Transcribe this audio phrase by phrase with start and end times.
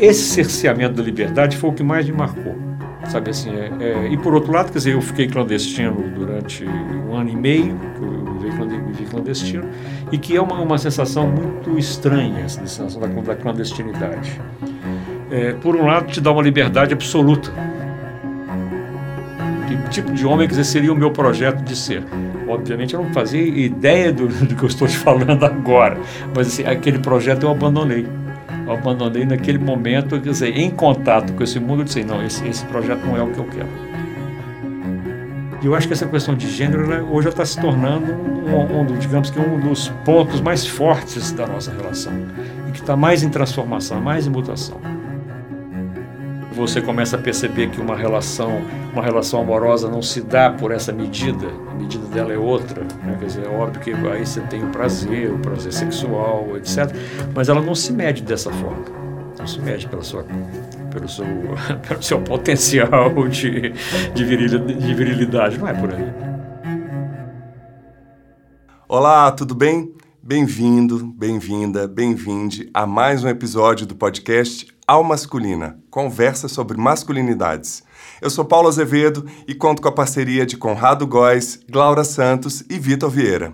[0.00, 2.56] esse cerceamento da liberdade foi o que mais me marcou.
[3.08, 7.14] Sabe assim, é, é, e por outro lado, quer dizer, eu fiquei clandestino durante um
[7.14, 8.28] ano e meio, que eu
[8.86, 9.64] vivi clandestino,
[10.12, 14.40] e que é uma, uma sensação muito estranha, essa sensação da, da clandestinidade.
[15.30, 17.50] É, por um lado, te dá uma liberdade absoluta.
[19.66, 22.04] Que tipo de homem dizer, seria o meu projeto de ser?
[22.46, 25.98] Obviamente, eu não fazia ideia do, do que eu estou te falando agora,
[26.34, 28.06] mas assim, aquele projeto eu abandonei
[28.68, 32.46] eu abandonei naquele momento, quer dizer, em contato com esse mundo, eu disse, não, esse,
[32.46, 33.68] esse projeto não é o que eu quero.
[35.62, 38.98] E eu acho que essa questão de gênero ela, hoje está se tornando um, um,
[38.98, 42.12] digamos que um dos pontos mais fortes da nossa relação
[42.68, 44.97] e que está mais em transformação, mais em mutação
[46.58, 48.60] você começa a perceber que uma relação,
[48.92, 52.82] uma relação amorosa não se dá por essa medida, a medida dela é outra.
[52.82, 53.16] Né?
[53.18, 56.92] Quer dizer, é óbvio que aí você tem o prazer, o prazer sexual, etc.
[57.34, 58.84] Mas ela não se mede dessa forma.
[59.38, 60.26] Não se mede pela sua,
[60.90, 61.24] pelo, seu,
[61.86, 63.72] pelo seu potencial de,
[64.12, 65.58] de, virilidade, de virilidade.
[65.58, 66.12] Não é por aí.
[68.88, 69.94] Olá, tudo bem?
[70.20, 77.82] Bem-vindo, bem-vinda, bem-vinde a mais um episódio do podcast Al Masculina, conversa sobre masculinidades.
[78.22, 82.78] Eu sou Paulo Azevedo e conto com a parceria de Conrado Góes, Glaura Santos e
[82.78, 83.52] Vitor Vieira.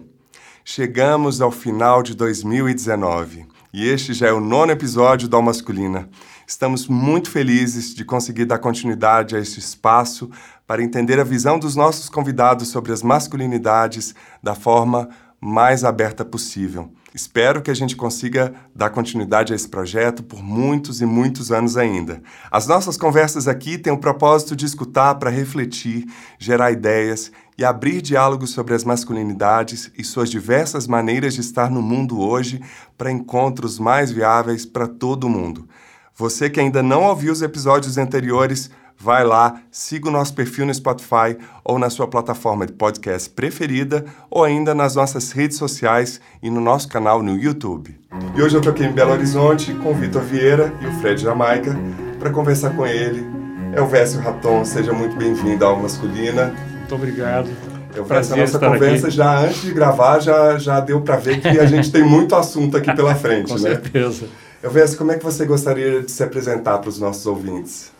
[0.64, 6.08] Chegamos ao final de 2019 e este já é o nono episódio do Al Masculina.
[6.46, 10.30] Estamos muito felizes de conseguir dar continuidade a este espaço
[10.68, 15.08] para entender a visão dos nossos convidados sobre as masculinidades da forma
[15.40, 16.92] mais aberta possível.
[17.14, 21.76] Espero que a gente consiga dar continuidade a esse projeto por muitos e muitos anos
[21.76, 22.20] ainda.
[22.50, 26.06] As nossas conversas aqui têm o propósito de escutar para refletir,
[26.40, 31.80] gerar ideias e abrir diálogos sobre as masculinidades e suas diversas maneiras de estar no
[31.80, 32.60] mundo hoje
[32.98, 35.68] para encontros mais viáveis para todo mundo.
[36.16, 38.72] Você que ainda não ouviu os episódios anteriores,
[39.04, 44.06] vai lá, siga o nosso perfil no Spotify ou na sua plataforma de podcast preferida
[44.30, 47.94] ou ainda nas nossas redes sociais e no nosso canal no YouTube.
[48.34, 51.20] E hoje eu estou aqui em Belo Horizonte com o Vitor Vieira e o Fred
[51.20, 51.76] Jamaica
[52.18, 53.26] para conversar com ele.
[53.74, 56.54] É o Vécio Raton, seja muito bem-vindo ao Masculina.
[56.78, 57.50] Muito obrigado.
[57.94, 59.16] Eu Prazer a nossa conversa aqui.
[59.16, 62.78] já antes de gravar já, já deu para ver que a gente tem muito assunto
[62.78, 63.70] aqui pela frente, com né?
[63.70, 64.28] certeza.
[64.62, 67.92] Eu Vécio, como é que você gostaria de se apresentar para os nossos ouvintes?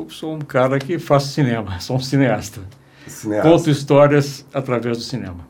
[0.00, 2.62] Eu sou um cara que faço cinema, sou um cineasta.
[3.06, 3.48] cineasta.
[3.48, 5.48] Conto histórias através do cinema.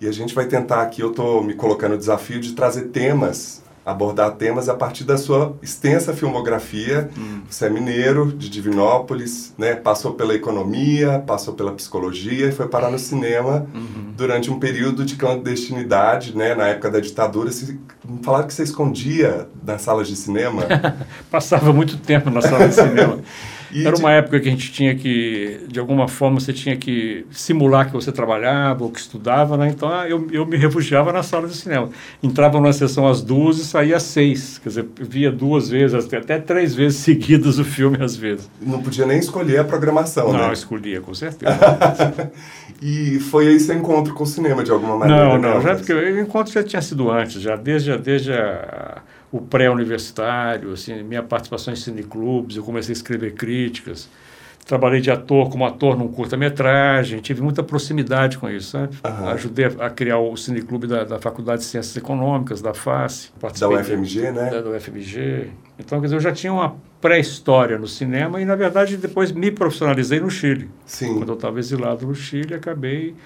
[0.00, 3.62] E a gente vai tentar aqui, eu estou me colocando o desafio de trazer temas,
[3.86, 7.08] abordar temas a partir da sua extensa filmografia.
[7.16, 7.42] Hum.
[7.48, 9.76] Você é mineiro, de Divinópolis, né?
[9.76, 14.12] passou pela economia, passou pela psicologia e foi parar no cinema uhum.
[14.16, 16.54] durante um período de clandestinidade, né?
[16.54, 17.52] na época da ditadura.
[17.52, 17.78] Se,
[18.22, 20.62] falaram que você escondia nas salas de cinema.
[21.30, 23.20] Passava muito tempo na sala de cinema.
[23.74, 27.26] E Era uma época que a gente tinha que, de alguma forma, você tinha que
[27.32, 29.68] simular que você trabalhava ou que estudava, né?
[29.68, 31.90] Então ah, eu, eu me refugiava na sala de cinema.
[32.22, 34.58] Entrava numa sessão às duas e saía às seis.
[34.58, 38.48] Quer dizer, via duas vezes, até três vezes seguidas o filme, às vezes.
[38.62, 40.46] Não podia nem escolher a programação, não, né?
[40.46, 41.58] Não, escolhia, com certeza.
[42.80, 45.36] e foi aí seu encontro com o cinema, de alguma maneira?
[45.36, 45.60] Não, não.
[45.60, 49.02] Já, porque o encontro já tinha sido antes, já desde, desde a
[49.34, 54.08] o pré-universitário, assim, minha participação em cineclubes, eu comecei a escrever críticas,
[54.64, 58.96] trabalhei de ator como ator num curta-metragem, tive muita proximidade com isso, sabe?
[59.04, 59.28] Uhum.
[59.30, 63.32] Ajudei a, a, criar o cineclube da, da Faculdade de Ciências Econômicas, da FACE.
[63.58, 64.50] Da UFMG, de, né?
[64.50, 65.50] Da, da UFMG.
[65.80, 69.50] Então, quer dizer, eu já tinha uma pré-história no cinema e, na verdade, depois me
[69.50, 70.70] profissionalizei no Chile.
[70.86, 71.16] Sim.
[71.18, 73.16] Quando eu estava exilado no Chile, acabei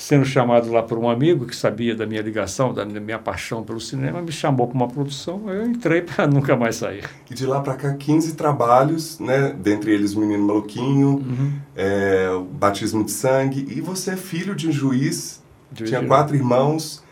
[0.00, 3.78] sendo chamado lá por um amigo que sabia da minha ligação, da minha paixão pelo
[3.78, 7.04] cinema, me chamou para uma produção, eu entrei para nunca mais sair.
[7.30, 9.54] E de lá para cá, 15 trabalhos, né?
[9.58, 11.52] dentre eles O Menino Maluquinho, uhum.
[11.76, 16.34] é, O Batismo de Sangue, e você é filho de um juiz, de tinha quatro
[16.34, 17.04] irmãos.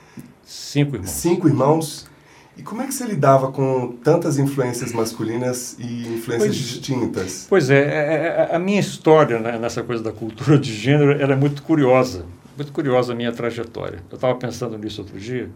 [0.43, 1.11] Cinco irmãos.
[1.11, 2.09] Cinco irmãos.
[2.57, 7.47] E como é que você lidava com tantas influências masculinas e influências pois, distintas?
[7.49, 11.35] Pois é, é, é a minha história né, nessa coisa da cultura de gênero era
[11.35, 12.25] é muito curiosa
[12.59, 14.03] muito curiosa a minha trajetória.
[14.11, 15.49] Eu estava pensando nisso outro dia.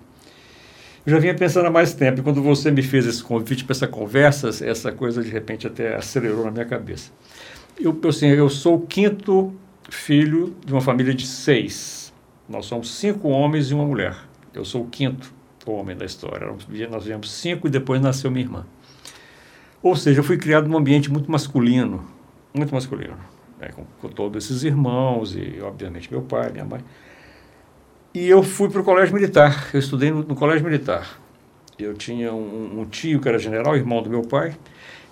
[1.05, 3.73] Eu já vinha pensando há mais tempo, e quando você me fez esse convite para
[3.73, 7.11] essa conversa, essa coisa de repente até acelerou na minha cabeça.
[7.79, 9.53] Eu, assim, eu sou o quinto
[9.91, 12.13] filho de uma família de seis.
[12.49, 14.17] Nós somos cinco homens e uma mulher.
[14.55, 15.35] Eu sou o quinto
[15.67, 16.47] homem da história.
[16.89, 18.65] Nós viemos cinco e depois nasceu minha irmã.
[19.83, 22.07] Ou seja, eu fui criado num ambiente muito masculino,
[22.55, 23.19] muito masculino
[23.63, 26.81] né, com, com, todos esses irmãos e, obviamente, meu pai, minha mãe.
[28.13, 29.71] E eu fui para o colégio militar.
[29.73, 31.19] Eu estudei no, no colégio militar.
[31.79, 34.55] Eu tinha um, um, tio que era general, irmão do meu pai,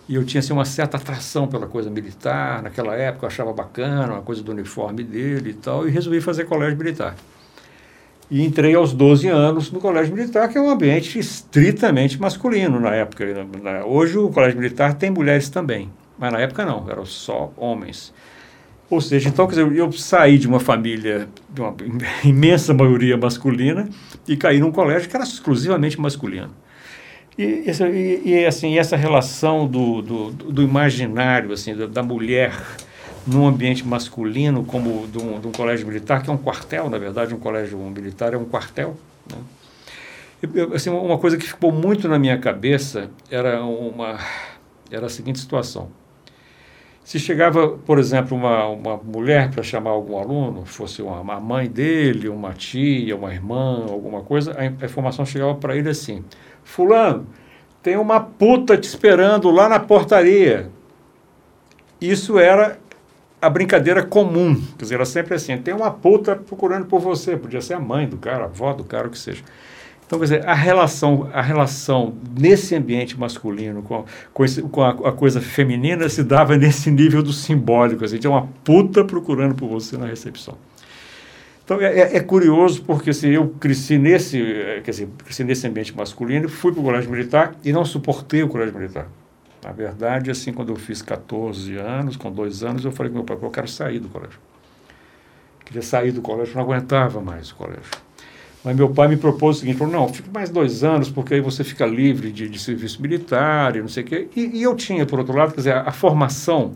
[0.09, 4.15] E eu tinha assim, uma certa atração pela coisa militar, naquela época eu achava bacana,
[4.15, 7.15] uma coisa do uniforme dele e tal, e resolvi fazer colégio militar.
[8.31, 12.95] E entrei aos 12 anos no colégio militar, que é um ambiente estritamente masculino na
[12.95, 13.25] época.
[13.87, 18.13] Hoje o colégio militar tem mulheres também, mas na época não, eram só homens.
[18.91, 21.73] Ou seja, então, quer dizer, eu saí de uma família, de uma
[22.25, 23.89] imensa maioria masculina,
[24.27, 26.51] e caí num colégio que era exclusivamente masculino.
[27.39, 27.65] E,
[27.95, 32.53] e, e assim, essa relação do, do, do imaginário, assim, da, da, mulher
[33.25, 36.99] num ambiente masculino, como de um, de um, colégio militar, que é um quartel, na
[36.99, 38.97] verdade, um colégio militar é um quartel.
[39.31, 39.39] Né?
[40.53, 44.19] Eu, assim, uma coisa que ficou muito na minha cabeça era, uma,
[44.91, 46.00] era a seguinte situação
[47.05, 51.69] se chegava, por exemplo, uma, uma mulher para chamar algum aluno, fosse uma, uma, mãe
[51.69, 56.25] dele, uma tia, uma irmã, alguma coisa, a, informação chegava para ele assim:
[56.63, 57.27] Fulano,
[57.83, 60.71] tem uma puta te esperando lá na portaria.
[62.01, 62.79] Isso era
[63.43, 67.61] a brincadeira comum, quer dizer, era sempre assim: tem uma puta procurando por você, podia
[67.61, 69.43] ser a mãe do cara, a avó do cara, o que seja.
[70.11, 74.05] Então, quer dizer, a relação, a relação nesse ambiente masculino com,
[74.35, 78.05] com, esse, com a, a, coisa feminina se dava nesse nível do simbólico.
[78.05, 80.59] Assim, tinha uma puta procurando por você na recepção.
[81.65, 85.69] Então, é, é, é curioso porque assim, eu cresci nesse, eh, quer dizer, cresci nesse
[85.69, 89.07] ambiente masculino, fui para o colégio militar e não suportei o colégio militar.
[89.63, 93.25] Na verdade, assim, quando eu fiz 14 anos, com dois anos, eu falei com meu
[93.25, 94.41] pai, eu quero sair do colégio.
[95.65, 98.10] Queria sair do colégio, não aguentava mais o colégio.
[98.63, 101.41] Mas meu pai me propôs o seguinte, falou, não, fique mais dois anos, porque aí
[101.41, 104.29] você fica livre de, de serviço militar e não sei o quê.
[104.37, 106.73] E, e, eu tinha, por outro lado, quer dizer, a, a, formação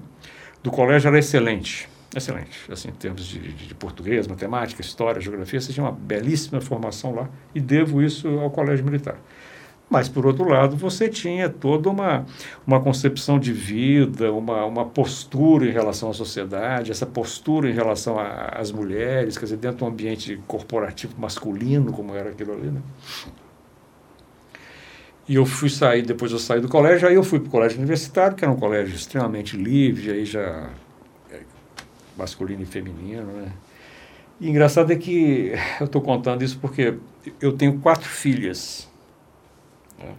[0.62, 1.86] do colégio era excelente,
[2.16, 6.58] excelente, assim, em termos de, de, de português, matemática, história, geografia, você tinha uma belíssima
[6.58, 9.16] formação lá e devo isso ao colégio militar.
[9.88, 12.26] Mas, por outro lado, você tinha toda uma,
[12.66, 18.16] uma concepção de vida, uma, uma postura em relação à sociedade, essa postura em relação
[18.18, 22.68] às mulheres, quer dizer, dentro de um ambiente corporativo masculino, como era aquilo ali.
[22.68, 22.80] Né?
[25.28, 27.78] E eu fui sair, depois eu saí do colégio, aí eu fui para o colégio
[27.78, 30.70] universitário, que era um colégio extremamente livre, aí já
[31.30, 31.40] é,
[32.16, 33.52] masculino e feminino, né?
[34.40, 36.94] E engraçado é que eu estou contando isso porque
[37.40, 38.92] eu tenho quatro filhas.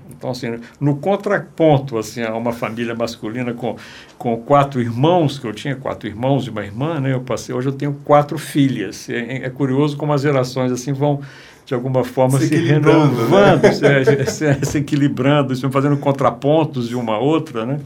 [0.09, 3.75] Então, assim, no contraponto assim, a uma família masculina com,
[4.17, 7.67] com quatro irmãos, que eu tinha quatro irmãos e uma irmã, né, eu passei, hoje
[7.67, 9.09] eu tenho quatro filhas.
[9.09, 11.21] É, é curioso como as gerações assim vão,
[11.65, 13.71] de alguma forma, se, se renovando, né?
[13.73, 17.65] se, se, se, equilibrando, se fazendo contrapontos de uma a outra.
[17.65, 17.79] Né?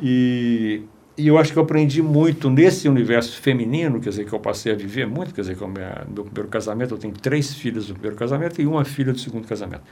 [0.00, 0.82] E,
[1.16, 4.72] e eu acho que eu aprendi muito nesse universo feminino, quer dizer, que eu passei
[4.72, 7.94] a viver muito, quer dizer, que no meu primeiro casamento, eu tenho três filhas do
[7.94, 9.82] primeiro casamento e uma filha do segundo casamento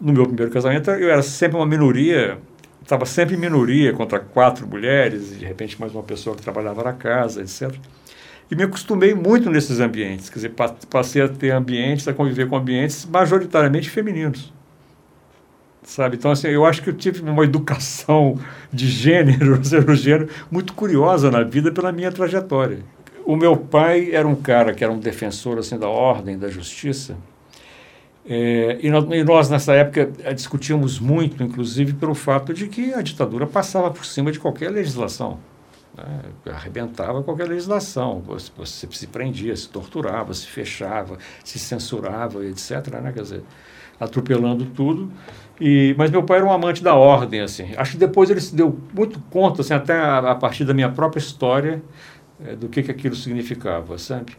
[0.00, 2.38] no meu primeiro casamento, eu era sempre uma minoria,
[2.82, 6.82] estava sempre em minoria contra quatro mulheres, e de repente mais uma pessoa que trabalhava
[6.82, 7.74] na casa, etc.
[8.50, 10.54] E me acostumei muito nesses ambientes, quer dizer,
[10.90, 14.52] passei a ter ambientes, a conviver com ambientes majoritariamente femininos.
[15.82, 16.16] Sabe?
[16.16, 18.38] Então, assim, eu acho que eu tive uma educação
[18.72, 22.78] de gênero, ou gênero, muito curiosa na vida pela minha trajetória.
[23.24, 27.16] O meu pai era um cara que era um defensor assim da ordem, da justiça,
[28.26, 32.94] é, e, nós, e, nós, nessa época, eh, discutíamos muito, inclusive, pelo fato de que
[32.94, 35.38] a ditadura passava por cima de qualquer legislação.
[35.96, 36.20] Né?
[36.46, 38.22] Arrebentava qualquer legislação.
[38.26, 42.88] Você, você, se prendia, se torturava, se fechava, se censurava, etc.
[43.02, 43.12] Né?
[43.12, 43.42] Quer dizer,
[44.00, 45.12] atropelando tudo.
[45.60, 47.42] E, mas meu pai era um amante da ordem.
[47.42, 47.74] assim.
[47.76, 50.90] Acho que depois ele se deu muito conta, assim, até a, a partir da minha
[50.90, 51.82] própria história,
[52.42, 54.32] é, do que, que aquilo significava, sabe?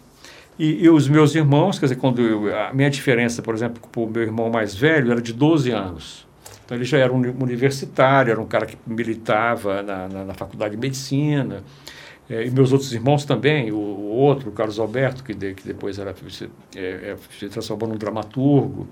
[0.57, 4.05] E, e, os meus irmãos, quer dizer, quando eu, a minha diferença, por exemplo, com
[4.05, 6.25] o meu irmão mais velho era de 12 anos.
[6.63, 10.75] Então ele já era um universitário, era um cara que militava na, na, na faculdade
[10.75, 11.62] de medicina.
[12.29, 15.67] É, e meus outros irmãos também, o, o outro, o Carlos Alberto, que, de, que
[15.67, 18.88] depois era, se, é, se transformou num dramaturgo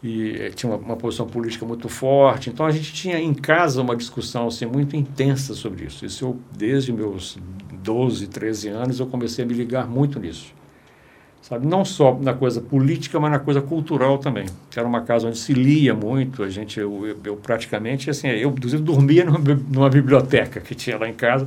[0.00, 2.50] e é, tinha uma, uma, posição política muito forte.
[2.50, 6.04] Então a gente tinha em casa uma discussão assim, muito intensa sobre isso.
[6.04, 7.36] Isso eu, desde meus
[7.82, 10.57] 12, 13 anos, eu comecei a me ligar muito nisso
[11.48, 11.66] sabe?
[11.66, 14.46] Não só na coisa política, mas na coisa cultural também.
[14.76, 18.50] Era uma casa onde se lia muito, a gente, eu, eu, eu praticamente, assim, eu
[18.50, 21.46] inclusive dormia numa, numa, biblioteca que tinha lá em casa,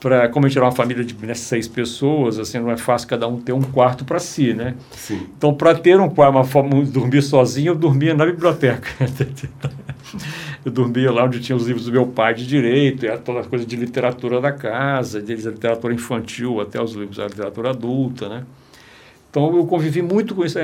[0.00, 3.06] para como a gente era uma família de né, seis pessoas, assim, não é fácil
[3.06, 4.74] cada um ter um quarto para si, né?
[4.92, 5.26] Sim.
[5.36, 8.88] Então, para ter um quarto, uma forma de dormir sozinho, eu dormia na biblioteca.
[10.64, 13.44] eu dormia lá onde tinha os livros do meu pai de direito, e toda a
[13.44, 18.26] coisa de literatura da casa, desde a literatura infantil até os livros da literatura adulta,
[18.26, 18.44] né?
[19.30, 20.58] Então eu convivi muito com isso.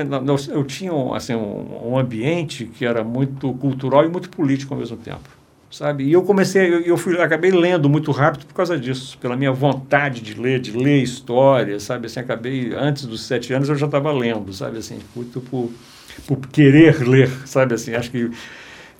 [0.51, 4.97] Eu tinha assim, um, um, ambiente que era muito cultural e muito político ao mesmo
[4.97, 5.29] tempo.
[5.71, 6.03] sabe?
[6.03, 9.53] E eu comecei, eu, eu fui, acabei lendo muito rápido por causa disso, pela minha
[9.53, 12.07] vontade de ler, de ler história, sabe?
[12.07, 14.79] Assim, acabei antes dos sete anos eu já estava lendo, sabe?
[14.79, 15.71] Assim, muito por,
[16.27, 17.73] por querer ler, sabe?
[17.73, 18.29] Assim, acho que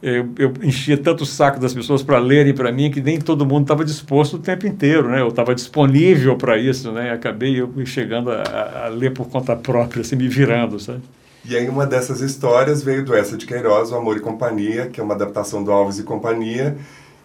[0.02, 3.46] eu, eu, enchia tanto o saco das pessoas para lerem para mim que nem todo
[3.46, 5.22] mundo estava disposto o tempo inteiro, né?
[5.22, 7.12] Eu estava disponível para isso, né?
[7.12, 11.02] Acabei eu chegando a, a, ler por conta própria, assim, me virando, sabe?
[11.44, 15.00] E aí uma dessas histórias veio do Essa de Queiroz, O Amor e Companhia, que
[15.00, 16.78] é uma adaptação do Alves e Companhia,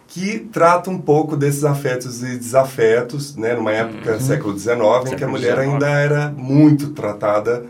[0.07, 3.53] que trata um pouco desses afetos e desafetos, né?
[3.53, 4.19] Numa época, uhum.
[4.19, 4.77] século XIX,
[5.11, 7.63] em que a mulher ainda era muito tratada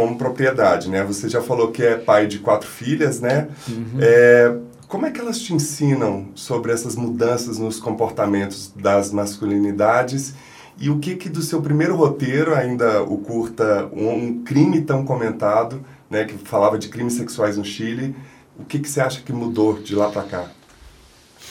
[0.00, 1.04] como propriedade, né?
[1.04, 3.48] Você já falou que é pai de quatro filhas, né?
[3.68, 3.98] Uhum.
[4.00, 4.56] É,
[4.88, 10.32] como é que elas te ensinam sobre essas mudanças nos comportamentos das masculinidades
[10.78, 15.84] e o que que do seu primeiro roteiro, ainda o curta Um Crime Tão Comentado,
[16.08, 18.16] né, que falava de crimes sexuais no Chile,
[18.58, 20.50] o que que você acha que mudou de lá para cá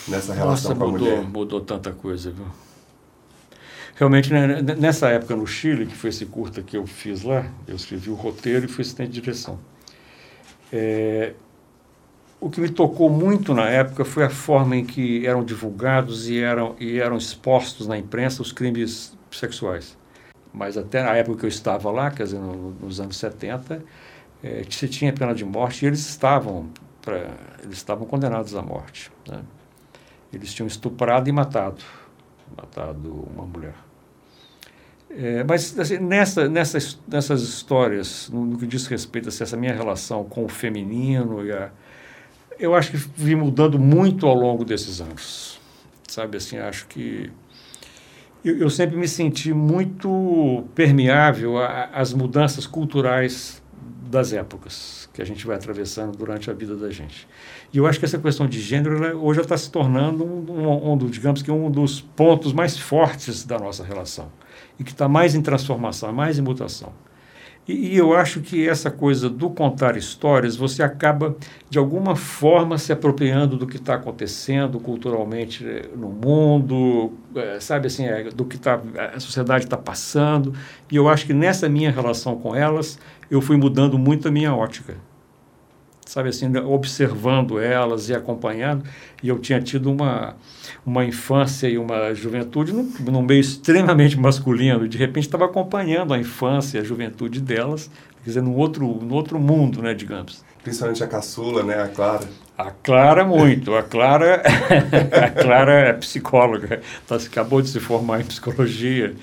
[0.08, 1.24] nessa relação Nossa, com a mudou, mulher?
[1.24, 2.46] mudou tanta coisa, viu?
[4.00, 7.76] Realmente, né, nessa época no Chile, que foi esse curta que eu fiz lá, eu
[7.76, 9.60] escrevi o roteiro e fui assistente de direção.
[10.72, 11.34] É,
[12.40, 16.40] o que me tocou muito na época foi a forma em que eram divulgados e
[16.40, 19.98] eram, e eram expostos na imprensa os crimes sexuais.
[20.54, 23.84] Mas até na época que eu estava lá, quer dizer, no, nos anos 70,
[24.42, 26.70] é, se tinha pena de morte e eles estavam,
[27.02, 29.12] pra, eles estavam condenados à morte.
[29.28, 29.42] Né?
[30.32, 31.84] Eles tinham estuprado e matado,
[32.56, 33.89] matado uma mulher.
[35.10, 39.58] É, mas assim, nessa, nessas, nessas histórias, no, no, que diz respeito a assim, essa
[39.58, 41.72] minha relação com o feminino, a,
[42.60, 45.60] eu acho que vim mudando muito ao longo desses anos.
[46.08, 47.32] Sabe assim, acho que
[48.46, 51.56] eu, eu sempre me senti muito permeável
[51.92, 53.62] às mudanças culturais
[54.12, 57.28] das épocas que a gente vai atravessando durante a vida da gente.
[57.74, 60.94] E eu acho que essa questão de gênero ela, hoje está se tornando um, um,
[60.94, 64.32] um, digamos que um dos pontos mais fortes da nossa relação
[64.80, 66.94] e que está mais em transformação, mais em mutação.
[67.68, 71.36] E, e, eu acho que essa coisa do contar histórias, você acaba,
[71.70, 77.86] de alguma forma, se apropriando do que está acontecendo culturalmente eh, no mundo, é, sabe
[77.86, 78.82] assim, é, do que tá,
[79.14, 80.52] a sociedade está passando.
[80.92, 82.98] E eu acho que nessa minha relação com elas,
[83.30, 84.96] eu fui mudando muito a minha ótica
[86.10, 88.84] sabe assim, observando elas e acompanhando.
[89.22, 90.36] E eu tinha tido uma,
[90.84, 94.88] uma infância e uma juventude num, num meio extremamente masculino.
[94.88, 97.92] De repente estava acompanhando a infância e a juventude delas,
[98.24, 100.44] quer dizer, num outro, num outro mundo, né, digamos.
[100.64, 102.28] Principalmente a caçula, né, a Clara.
[102.58, 103.76] A Clara muito.
[103.76, 104.42] A Clara,
[105.14, 109.14] a Clara é psicóloga, tá, acabou de se formar em psicologia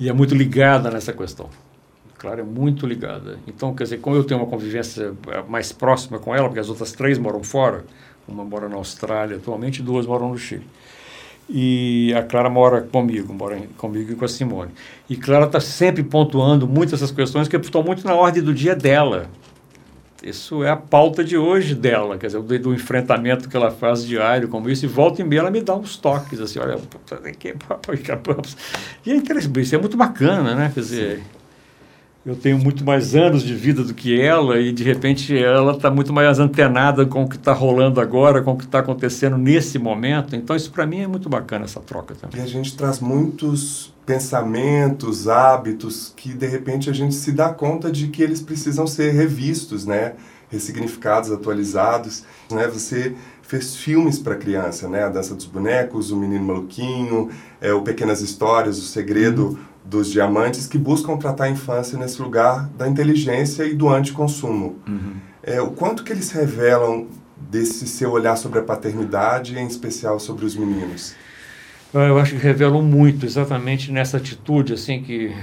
[0.00, 1.48] e é muito ligada nessa questão.
[2.22, 3.40] Clara é muito ligada.
[3.48, 6.68] Então, quer dizer, como eu tenho uma convivência eh, mais próxima com ela, porque as
[6.68, 7.84] outras três moram fora,
[8.28, 10.64] uma mora na Austrália atualmente duas moram no Chile.
[11.50, 14.70] E a Clara mora comigo, mora comigo e com a Simone.
[15.10, 18.76] E Clara está sempre pontuando muitas essas questões que estão muito na ordem do dia
[18.76, 19.28] dela.
[20.22, 24.46] Isso é a pauta de hoje dela, quer dizer, do, enfrentamento que ela faz diário
[24.46, 26.78] como isso, e volta e meia ela me dá uns toques, assim, olha,
[29.04, 31.41] e é interessante, isso é muito bacana, né, quer dizer, Sim
[32.24, 35.90] eu tenho muito mais anos de vida do que ela e de repente ela está
[35.90, 39.76] muito mais antenada com o que está rolando agora, com o que está acontecendo nesse
[39.78, 40.36] momento.
[40.36, 42.40] Então isso para mim é muito bacana essa troca também.
[42.40, 47.90] E a gente traz muitos pensamentos, hábitos que de repente a gente se dá conta
[47.90, 50.12] de que eles precisam ser revistos, né?
[50.48, 52.68] Ressignificados, atualizados, né?
[52.68, 55.02] Você fez filmes para criança, né?
[55.02, 60.10] A Dança dos Bonecos, O Menino Maluquinho, é, o Pequenas Histórias, O Segredo uhum dos
[60.10, 64.76] diamantes que buscam tratar a infância nesse lugar da inteligência e do anticonsumo.
[64.86, 65.14] Uhum.
[65.42, 70.44] É, o quanto que eles revelam desse seu olhar sobre a paternidade, em especial sobre
[70.44, 71.14] os meninos?
[71.92, 75.34] Ah, eu acho que revelam muito, exatamente nessa atitude, assim, que...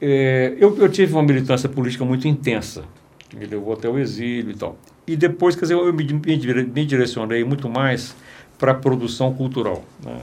[0.00, 2.84] É, eu, eu tive uma militância política muito intensa,
[3.28, 4.78] que me levou até o exílio e tal.
[5.06, 8.14] E depois, quer dizer, eu me, me direcionei muito mais
[8.58, 9.84] para a produção cultural.
[10.02, 10.18] Né?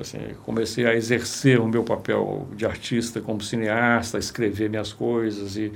[0.00, 5.56] Assim, comecei a exercer o meu papel de artista como cineasta, escrever minhas coisas.
[5.56, 5.72] E,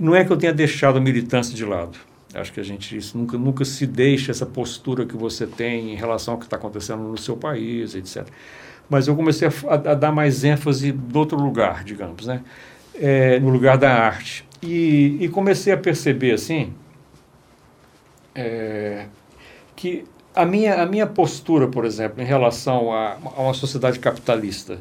[0.00, 1.98] não é que eu tenha deixado a militância de lado.
[2.34, 5.96] Acho que a gente isso nunca, nunca se deixa essa postura que você tem em
[5.96, 8.26] relação ao que está acontecendo no seu país, etc.
[8.90, 12.42] Mas eu comecei a, a dar mais ênfase do outro lugar, digamos, né?
[12.94, 14.46] É, no lugar da arte.
[14.62, 16.72] E, e comecei a perceber, assim,
[18.34, 19.06] é,
[19.74, 20.04] que
[20.36, 24.78] a minha, a minha postura, por exemplo, em relação a, a uma sociedade capitalista,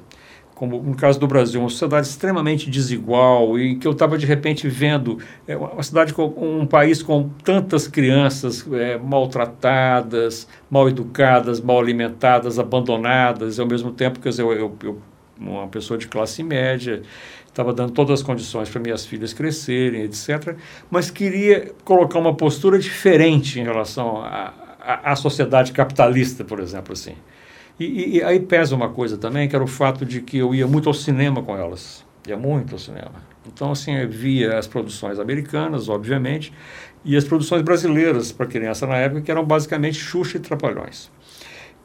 [0.53, 4.67] como no caso do Brasil, uma sociedade extremamente desigual e que eu estava de repente
[4.67, 11.79] vendo é, uma cidade com um país com tantas crianças é, maltratadas, mal educadas, mal
[11.79, 15.01] alimentadas, abandonadas, e ao mesmo tempo que eu, eu, eu
[15.38, 17.01] uma pessoa de classe média,
[17.47, 20.55] estava dando todas as condições para minhas filhas crescerem, etc.
[20.89, 24.24] Mas queria colocar uma postura diferente em relação
[24.85, 27.15] à sociedade capitalista, por exemplo, assim.
[27.79, 30.65] E, e, aí pesa uma coisa também, que era o fato de que eu ia
[30.65, 32.05] muito ao cinema com elas.
[32.27, 33.13] Ia muito ao cinema.
[33.45, 36.53] Então, assim, eu via as produções americanas, obviamente,
[37.03, 41.11] e as produções brasileiras para criança na época, que eram basicamente Xuxa e Trapalhões.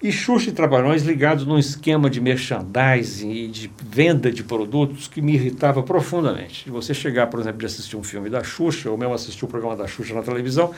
[0.03, 5.21] E Xuxa e Trapalhões ligados num esquema de merchandising e de venda de produtos que
[5.21, 6.65] me irritava profundamente.
[6.65, 9.47] De você chegar, por exemplo, de assistir um filme da Xuxa, ou mesmo assistir o
[9.47, 10.71] um programa da Xuxa na televisão,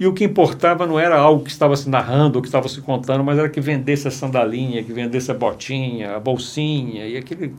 [0.00, 2.80] e o que importava não era algo que estava se narrando ou que estava se
[2.80, 7.52] contando, mas era que vendesse a sandalinha, que vendesse a botinha, a bolsinha, e aquilo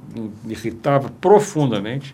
[0.43, 2.13] me irritava profundamente.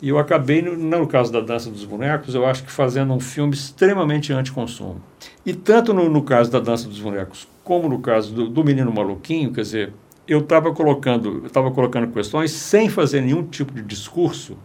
[0.00, 3.52] E eu acabei, no, caso da Dança dos Bonecos, eu acho que fazendo um filme
[3.52, 5.02] extremamente anticonsumo.
[5.44, 8.92] E tanto no, no caso da Dança dos Bonecos como no caso do, do menino
[8.92, 9.92] maluquinho, quer dizer,
[10.26, 14.56] eu estava colocando, estava colocando questões sem fazer nenhum tipo de discurso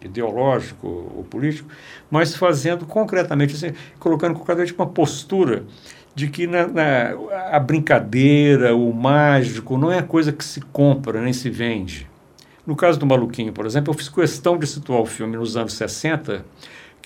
[0.00, 0.86] ideológico
[1.16, 1.68] ou político,
[2.10, 5.64] mas fazendo concretamente, assim, colocando concretamente uma postura
[6.14, 7.14] de que na, na,
[7.50, 12.08] a brincadeira, o mágico, não é coisa que se compra nem se vende.
[12.66, 15.74] No caso do Maluquinho, por exemplo, eu fiz questão de situar o filme nos anos
[15.74, 16.44] 60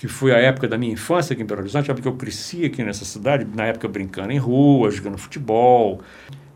[0.01, 2.83] que foi a época da minha infância aqui em Belo Horizonte, porque eu cresci aqui
[2.83, 6.01] nessa cidade, na época brincando em rua, jogando futebol,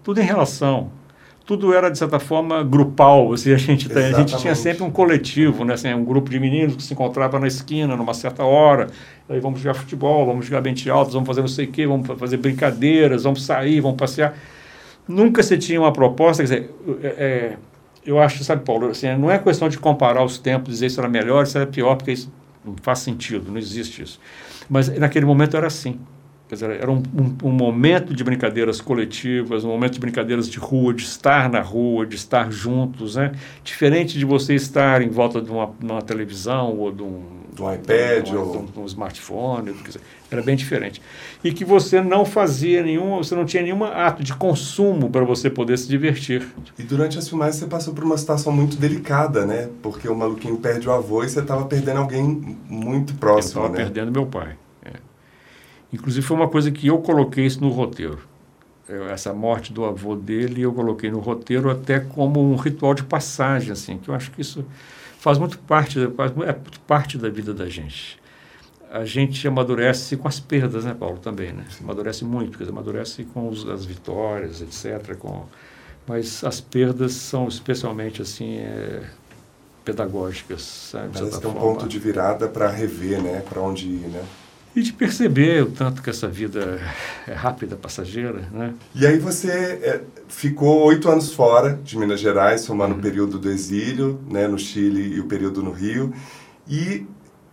[0.04, 0.90] tudo em relação.
[1.46, 3.32] Tudo era, de certa forma, grupal.
[3.32, 5.76] Assim, a, gente, a gente tinha sempre um coletivo, né?
[5.76, 8.88] Assim, um grupo de meninos que se encontrava na esquina, numa certa hora.
[9.30, 12.08] Aí vamos jogar futebol, vamos jogar bente altos, vamos fazer não sei o quê, vamos
[12.18, 14.36] fazer brincadeiras, vamos sair, vamos passear.
[15.08, 17.58] Nunca se tinha uma proposta, quer dizer, é, é
[18.04, 21.08] eu acho, sabe, Paulo, assim, não é questão de comparar os tempos, dizer se era
[21.08, 22.32] melhor, se era pior, porque isso
[22.66, 24.20] não faz sentido, não existe isso.
[24.70, 26.00] Mas naquele momento era assim.
[26.48, 30.94] Dizer, era um, um, um, momento de brincadeiras coletivas, um momento de brincadeiras de rua,
[30.94, 33.32] de estar na rua, de estar juntos, né?
[33.64, 37.24] Diferente de você estar em volta de uma, uma televisão ou de um,
[37.64, 39.76] um iPad um, ou de um, smartphone,
[40.32, 41.02] era bem diferente.
[41.44, 45.50] E que você não fazia nenhum, você não tinha nenhum ato de consumo para você
[45.50, 46.48] poder se divertir.
[46.78, 49.70] E durante as filmagens você passou por uma situação muito delicada, né?
[49.82, 53.70] Porque o maluquinho perde o avô e você estava perdendo alguém muito próximo, Eu estava
[53.70, 53.84] né?
[53.84, 54.56] perdendo meu pai.
[55.96, 58.20] Inclusive foi uma coisa que eu coloquei isso no roteiro.
[58.88, 63.04] Eu, essa morte do avô dele eu coloquei no roteiro até como um ritual de
[63.04, 64.66] passagem, assim, que eu acho que isso
[65.26, 68.20] faz muito parte, faz, é muito parte da vida da gente.
[68.92, 71.66] A gente amadurece com as perdas, né, Paulo, também, né?
[71.82, 75.46] Amadurece muito, porque amadurece com os, as vitórias, etc., com...
[76.06, 79.02] mas as perdas são especialmente, assim, é,
[79.84, 81.10] pedagógicas, sabe?
[81.12, 84.24] Parece que é um ponto de virada para rever, né, para onde ir, né?
[84.76, 86.80] E de perceber o tanto que essa vida
[87.26, 88.74] é rápida, passageira, né?
[88.94, 93.00] E aí você é, ficou oito anos fora de Minas Gerais, somando uhum.
[93.00, 96.14] o período do exílio, né, no Chile e o período no Rio,
[96.68, 97.08] e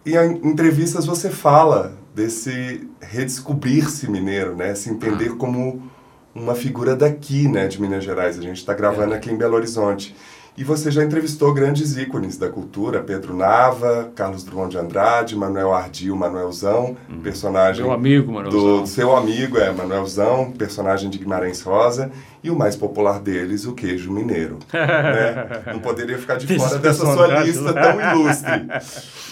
[0.05, 5.39] em entrevistas você fala desse redescobrir-se mineiro, né, se entender uhum.
[5.39, 5.93] como
[6.35, 8.39] uma figura daqui, né, de Minas Gerais.
[8.39, 9.17] A gente está gravando é.
[9.17, 10.15] aqui em Belo Horizonte.
[10.55, 15.73] E você já entrevistou grandes ícones da cultura, Pedro Nava, Carlos Drummond de Andrade, Manuel
[15.73, 17.21] Ardil, Manuelzão, hum.
[17.23, 17.83] personagem...
[17.83, 18.83] Meu amigo, Manuelzão.
[18.83, 22.12] Do seu amigo, é, Manuelzão, personagem de Guimarães Rosa
[22.45, 24.59] e o mais popular deles, o queijo mineiro.
[24.73, 25.62] né?
[25.73, 28.67] Não poderia ficar de fora dessa sua lista tão ilustre.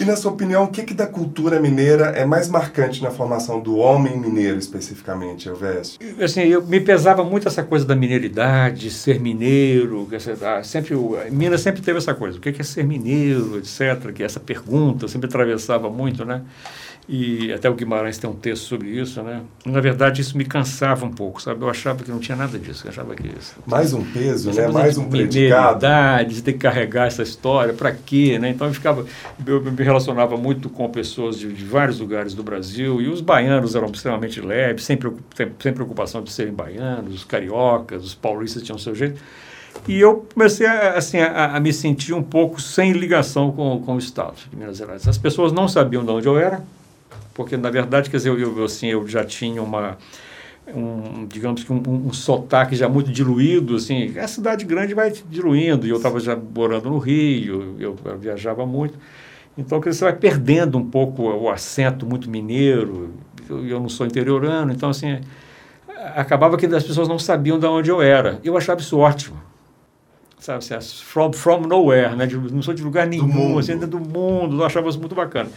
[0.01, 3.61] E na sua opinião, o que, que da cultura mineira é mais marcante na formação
[3.61, 5.99] do homem mineiro, especificamente, Elvésio?
[6.23, 10.09] Assim, eu, me pesava muito essa coisa da mineiridade, ser mineiro,
[10.63, 10.95] sempre,
[11.31, 15.29] Minas sempre teve essa coisa, o que é ser mineiro, etc., que essa pergunta sempre
[15.29, 16.43] atravessava muito, né?
[17.13, 19.43] e até o Guimarães tem um texto sobre isso, né?
[19.67, 21.61] Na verdade, isso me cansava um pouco, sabe?
[21.61, 23.57] Eu achava que não tinha nada disso, eu achava que isso...
[23.67, 24.69] Mais um peso, né?
[24.69, 25.85] Mais um predicado.
[26.29, 28.51] de ter que carregar essa história, para quê, né?
[28.51, 29.05] Então eu ficava,
[29.45, 33.75] eu me relacionava muito com pessoas de, de, vários lugares do Brasil e os baianos
[33.75, 34.97] eram extremamente leves, sem,
[35.59, 39.21] sem preocupação de serem baianos, os cariocas, os paulistas tinham seu jeito.
[39.89, 43.95] E eu comecei a, assim, a, a, me sentir um pouco sem ligação com, com
[43.95, 45.07] o Estado de Minas Gerais.
[45.09, 46.63] As pessoas não sabiam de onde eu era,
[47.35, 49.97] porque na verdade, quer dizer, eu, assim, eu já tinha uma
[50.75, 55.87] um, digamos que um, um, sotaque já muito diluído, assim, a cidade grande vai diluindo,
[55.87, 58.99] e eu estava já morando no Rio, eu, eu viajava muito,
[59.57, 63.15] então você vai perdendo um pouco o acento muito mineiro,
[63.49, 65.21] eu, eu não sou interiorano, então assim,
[66.15, 69.37] acabava que as pessoas não sabiam de onde eu era, eu achava isso ótimo,
[70.41, 72.27] sabe assim, from, from nowhere, né?
[72.51, 75.51] Não sou de lugar nenhum, assim, do mundo, eu achava isso muito bacana.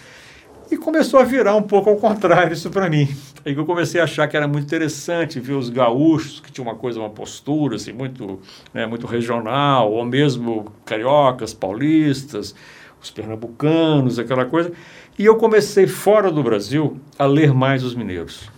[0.70, 3.08] E começou a virar um pouco ao contrário isso para mim.
[3.46, 6.66] Aí que eu comecei a achar que era muito interessante ver os gaúchos, que tinha
[6.66, 8.40] uma coisa, uma postura assim, muito,
[8.74, 12.56] né, muito regional, ou mesmo cariocas, paulistas,
[13.02, 14.72] os pernambucanos, aquela coisa.
[15.20, 18.50] E eu comecei, fora do Brasil, a ler mais os mineiros.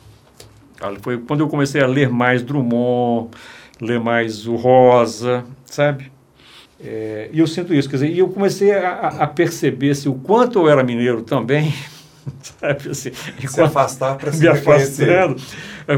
[1.01, 3.31] Foi quando eu comecei a ler mais Drummond,
[3.81, 6.14] ler mais o Rosa, sabe?
[6.85, 10.13] É, e eu sinto isso, quer dizer, e eu comecei a, a perceber assim, o
[10.13, 11.73] quanto eu era mineiro também,
[12.59, 13.11] sabe assim,
[13.47, 15.35] se afastar para se me afastando,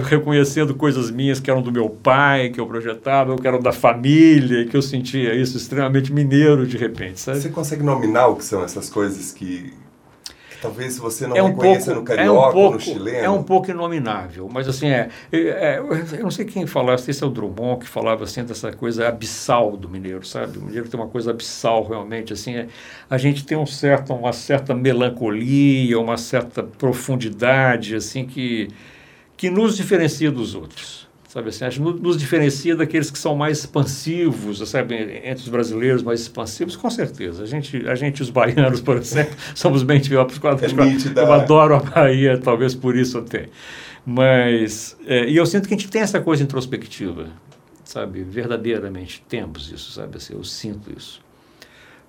[0.04, 4.66] reconhecendo coisas minhas que eram do meu pai, que eu projetava, que eram da família,
[4.66, 7.40] que eu sentia isso extremamente mineiro de repente, sabe?
[7.40, 9.74] Você consegue nominar o que são essas coisas que
[10.62, 13.18] Talvez você não é um reconheça pouco, no carioca é um pouco, no chileno.
[13.18, 17.12] É um pouco inominável, mas assim, é, é, é, eu não sei quem falava, se
[17.12, 20.58] esse é o Drummond que falava assim dessa coisa abissal do mineiro, sabe?
[20.58, 22.68] O mineiro tem uma coisa abissal realmente, assim, é,
[23.10, 28.68] a gente tem um certo, uma certa melancolia, uma certa profundidade, assim, que,
[29.36, 33.60] que nos diferencia dos outros sabe assim, acho que nos diferencia daqueles que são mais
[33.60, 37.44] expansivos, sabe, entre os brasileiros mais expansivos, com certeza.
[37.44, 40.16] A gente, a gente os baianos, por exemplo, somos bem típicos.
[40.16, 43.50] É eu adoro a Bahia, talvez por isso até.
[44.06, 47.28] Mas, é, e eu sinto que a gente tem essa coisa introspectiva,
[47.84, 51.27] sabe, verdadeiramente temos isso, sabe, assim, eu sinto isso.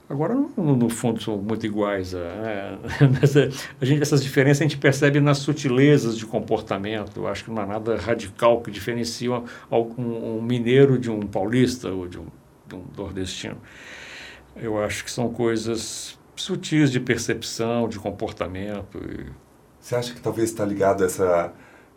[0.09, 2.15] Agora, no, no, fundo, são muito iguais.
[2.17, 2.79] A,
[3.81, 7.21] a, gente, essas diferenças a gente percebe nas sutilezas de comportamento.
[7.21, 11.91] Eu acho que não há nada radical que diferencie um, um mineiro de um paulista
[11.91, 12.27] ou de um,
[12.67, 13.59] de um nordestino.
[14.57, 18.99] Eu acho que são coisas sutis de percepção, de comportamento.
[18.99, 19.27] E...
[19.79, 21.53] Você acha que talvez está ligado essa,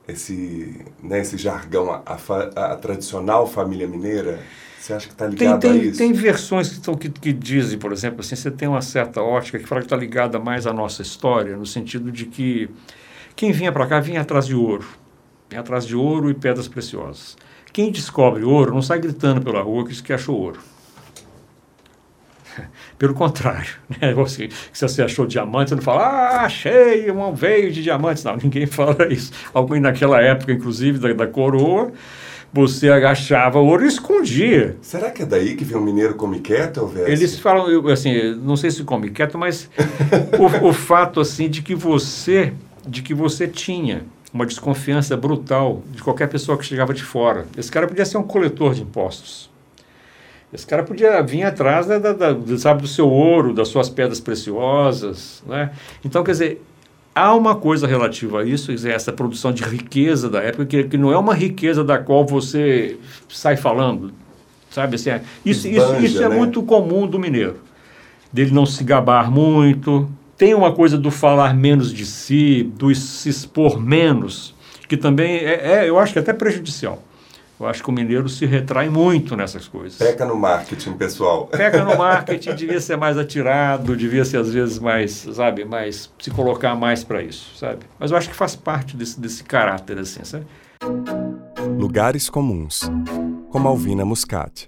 [0.05, 4.39] esse, né, esse jargão, a, a, a tradicional família mineira?
[4.81, 5.97] Você acha que está ligado tem, tem, a isso?
[5.99, 9.59] Tem versões que, tão, que, que, dizem, por exemplo, assim, você tem uma certa ótica
[9.59, 12.67] que fala que está ligada mais à nossa história, no sentido de que
[13.35, 14.87] quem vinha para cá vinha atrás de ouro.
[15.47, 17.37] Vinha atrás de ouro e pedras preciosas.
[17.71, 20.59] Quem descobre ouro não sai gritando pela rua que, que achou ouro.
[22.97, 24.13] Pelo contrário, né?
[24.13, 28.23] você, se você achou diamante, você não fala, ah, achei um veio de diamantes.
[28.23, 29.31] Não, ninguém fala isso.
[29.53, 31.91] Alguém naquela época, inclusive, da, da coroa,
[32.53, 34.75] você agachava ouro e escondia.
[34.81, 37.07] Será que é daí que vem o mineiro come quieto, Elvésio?
[37.07, 39.69] Eles falam, assim, não sei se come quieto, mas
[40.37, 42.53] o, o fato assim de que você,
[42.85, 47.45] de que você tinha uma desconfiança brutal de qualquer pessoa que chegava de fora.
[47.57, 49.49] Esse cara podia ser um coletor de impostos.
[50.53, 54.19] Esse cara podia vir atrás da, da, da, sabe, do seu ouro, das suas pedras
[54.19, 55.41] preciosas.
[55.47, 55.71] Né?
[56.03, 56.61] Então, quer dizer,
[57.13, 61.11] há uma coisa relativa a isso, essa produção de riqueza da época, que, que não
[61.11, 62.97] é uma riqueza da qual você
[63.29, 64.11] sai falando,
[64.69, 64.95] sabe?
[64.95, 66.35] Assim, é, isso, Esbanja, isso, isso é né?
[66.35, 67.57] muito comum do mineiro,
[68.31, 73.29] dele não se gabar muito, tem uma coisa do falar menos de si, do se
[73.29, 74.55] expor menos,
[74.87, 77.03] que também é, é eu acho que é até prejudicial.
[77.61, 79.99] Eu acho que o mineiro se retrai muito nessas coisas.
[79.99, 81.45] Peca no marketing, pessoal.
[81.45, 86.31] Peca no marketing, devia ser mais atirado, devia ser às vezes mais, sabe, mais se
[86.31, 87.85] colocar mais para isso, sabe?
[87.99, 90.47] Mas eu acho que faz parte desse, desse caráter assim, sabe?
[91.77, 92.89] Lugares comuns,
[93.51, 94.67] como Alvina Muscat.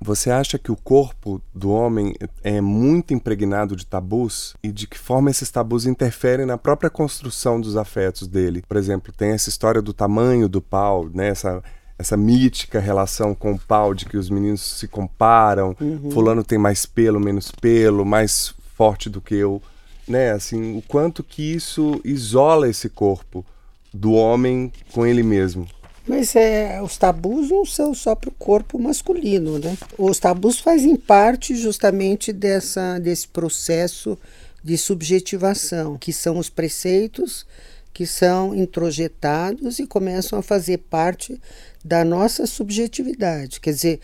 [0.00, 4.98] Você acha que o corpo do homem é muito impregnado de tabus e de que
[4.98, 8.62] forma esses tabus interferem na própria construção dos afetos dele?
[8.68, 11.28] Por exemplo, tem essa história do tamanho do pau, né?
[11.28, 11.62] Essa
[11.98, 16.10] essa mítica relação com o pau de que os meninos se comparam, uhum.
[16.10, 19.60] fulano tem mais pelo, menos pelo, mais forte do que eu,
[20.06, 20.30] né?
[20.30, 23.44] Assim, o quanto que isso isola esse corpo
[23.92, 25.66] do homem com ele mesmo.
[26.06, 29.76] Mas é, os tabus não são só para o corpo masculino, né?
[29.98, 34.16] Os tabus fazem parte justamente dessa, desse processo
[34.62, 37.44] de subjetivação, que são os preceitos
[37.92, 41.40] que são introjetados e começam a fazer parte
[41.84, 43.60] da nossa subjetividade.
[43.60, 44.00] Quer dizer,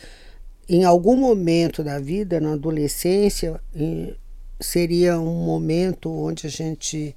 [0.68, 3.60] em algum momento da vida, na adolescência,
[4.60, 7.14] seria um momento onde a gente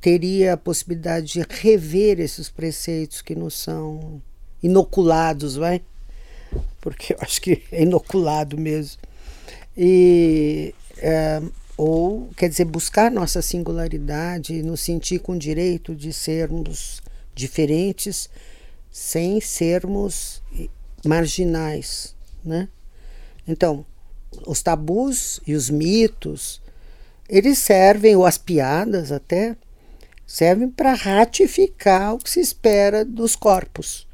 [0.00, 4.22] teria a possibilidade de rever esses preceitos que nos são
[4.62, 5.82] inoculados, vai?
[6.80, 9.00] Porque eu acho que é inoculado mesmo.
[9.76, 11.42] E, é,
[11.76, 17.02] ou, quer dizer, buscar nossa singularidade, nos sentir com direito de sermos
[17.34, 18.30] diferentes
[18.90, 20.42] sem sermos
[21.04, 22.68] marginais, né?
[23.46, 23.84] Então,
[24.46, 26.62] os tabus e os mitos,
[27.28, 29.54] eles servem, ou as piadas até,
[30.26, 34.06] servem para ratificar o que se espera dos corpos.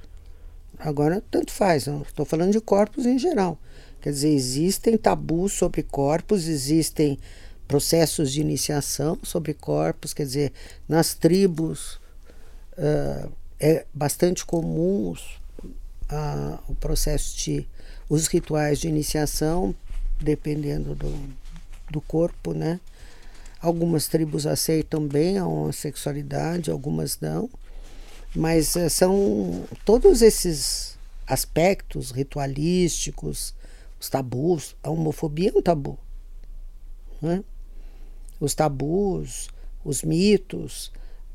[0.79, 3.59] Agora, tanto faz, estou falando de corpos em geral.
[4.01, 7.18] Quer dizer, existem tabus sobre corpos, existem
[7.66, 10.53] processos de iniciação sobre corpos, quer dizer,
[10.88, 12.01] nas tribos
[12.77, 17.66] uh, é bastante comum uh, o processo de
[18.09, 19.75] os rituais de iniciação,
[20.20, 21.35] dependendo do,
[21.90, 22.79] do corpo, né?
[23.61, 27.48] Algumas tribos aceitam bem a homossexualidade, algumas não,
[28.35, 33.55] mas uh, são todos esses aspectos ritualísticos,
[33.98, 35.98] os tabus, a homofobia é um tabu,
[37.20, 37.42] né?
[38.42, 39.48] Os tabus,
[39.85, 40.90] os mitos,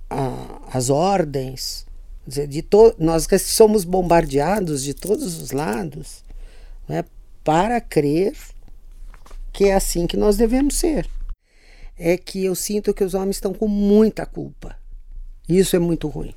[0.09, 1.85] a, as ordens,
[2.27, 6.21] dizer, de to nós somos bombardeados de todos os lados
[6.87, 7.05] né,
[7.45, 8.35] para crer
[9.53, 11.09] que é assim que nós devemos ser.
[11.97, 14.77] É que eu sinto que os homens estão com muita culpa.
[15.47, 16.35] Isso é muito ruim.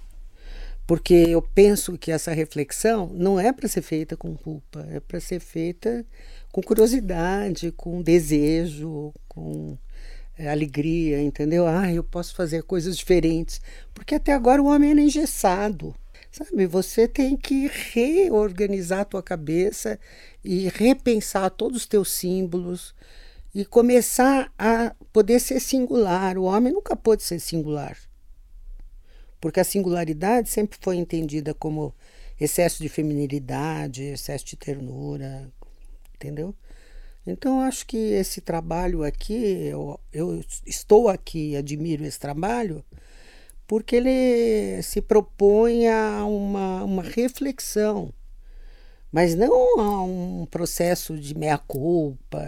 [0.86, 5.20] Porque eu penso que essa reflexão não é para ser feita com culpa, é para
[5.20, 6.04] ser feita
[6.50, 9.76] com curiosidade, com desejo, com
[10.48, 11.66] alegria, entendeu?
[11.66, 13.60] Ah, eu posso fazer coisas diferentes.
[13.94, 15.94] Porque até agora o homem era engessado.
[16.30, 19.98] Sabe, você tem que reorganizar a tua cabeça
[20.44, 22.94] e repensar todos os teus símbolos
[23.52, 26.38] e começar a poder ser singular.
[26.38, 27.96] O homem nunca pôde ser singular.
[29.40, 31.92] Porque a singularidade sempre foi entendida como
[32.38, 35.50] excesso de feminilidade, excesso de ternura,
[36.14, 36.54] entendeu?
[37.26, 39.34] Então, acho que esse trabalho aqui,
[39.66, 42.84] eu, eu estou aqui, admiro esse trabalho,
[43.66, 48.12] porque ele se propõe a uma, uma reflexão,
[49.12, 52.42] mas não a um processo de meia-culpa.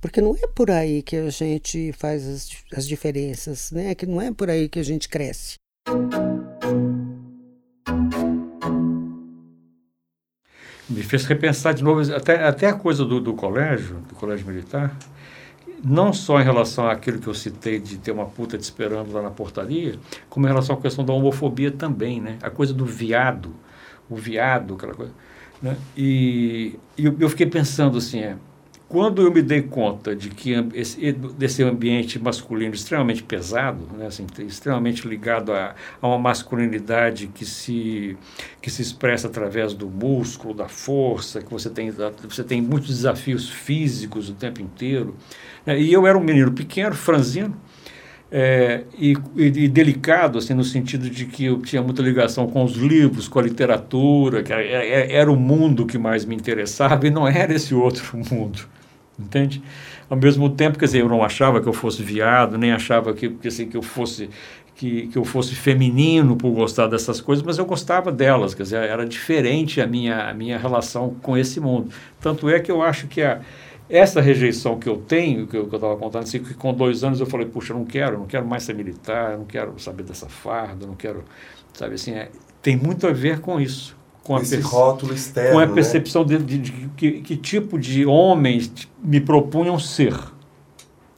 [0.00, 3.94] Porque não é por aí que a gente faz as, as diferenças, né?
[3.94, 5.54] que não é por aí que a gente cresce.
[10.88, 14.96] Me fez repensar de novo, até, até a coisa do, do colégio, do colégio militar,
[15.84, 19.22] não só em relação àquilo que eu citei de ter uma puta te esperando lá
[19.22, 19.98] na portaria,
[20.28, 22.38] como em relação à questão da homofobia também, né?
[22.42, 23.54] A coisa do viado,
[24.08, 25.12] o viado, aquela coisa.
[25.62, 25.76] Né?
[25.96, 28.36] E, e eu, eu fiquei pensando assim, é,
[28.88, 34.26] quando eu me dei conta de que esse, desse ambiente masculino extremamente pesado, né, assim,
[34.38, 38.16] extremamente ligado a, a, uma masculinidade que se,
[38.62, 41.92] que se expressa através do músculo, da força, que você tem,
[42.26, 45.14] você tem muitos desafios físicos o tempo inteiro.
[45.66, 47.54] Né, e eu era um menino pequeno, franzino,
[48.32, 52.72] é, e, e, delicado, assim, no sentido de que eu tinha muita ligação com os
[52.72, 57.28] livros, com a literatura, que era, era o mundo que mais me interessava e não
[57.28, 58.77] era esse outro mundo
[59.18, 59.62] entende?
[60.08, 63.28] Ao mesmo tempo, quer dizer, eu não achava que eu fosse viado, nem achava que,
[63.28, 64.30] que, assim, que eu fosse
[64.78, 68.76] que, que eu fosse feminino por gostar dessas coisas, mas eu gostava delas, quer dizer,
[68.76, 71.90] era diferente a minha, a minha relação com esse mundo.
[72.20, 73.40] Tanto é que eu acho que a,
[73.90, 77.26] essa rejeição que eu tenho, que eu estava contando, assim, que com dois anos eu
[77.26, 80.86] falei, puxa, eu não quero, não quero mais ser militar, não quero saber dessa farda,
[80.86, 81.24] não quero,
[81.72, 82.30] sabe assim, é,
[82.62, 83.97] tem muito a ver com isso
[84.28, 85.52] com esse rótulo externo.
[85.52, 85.72] Com a né?
[85.72, 86.36] percepção né?
[86.36, 88.70] de, de, de, de que, que, tipo de homens
[89.02, 90.14] me propunham ser.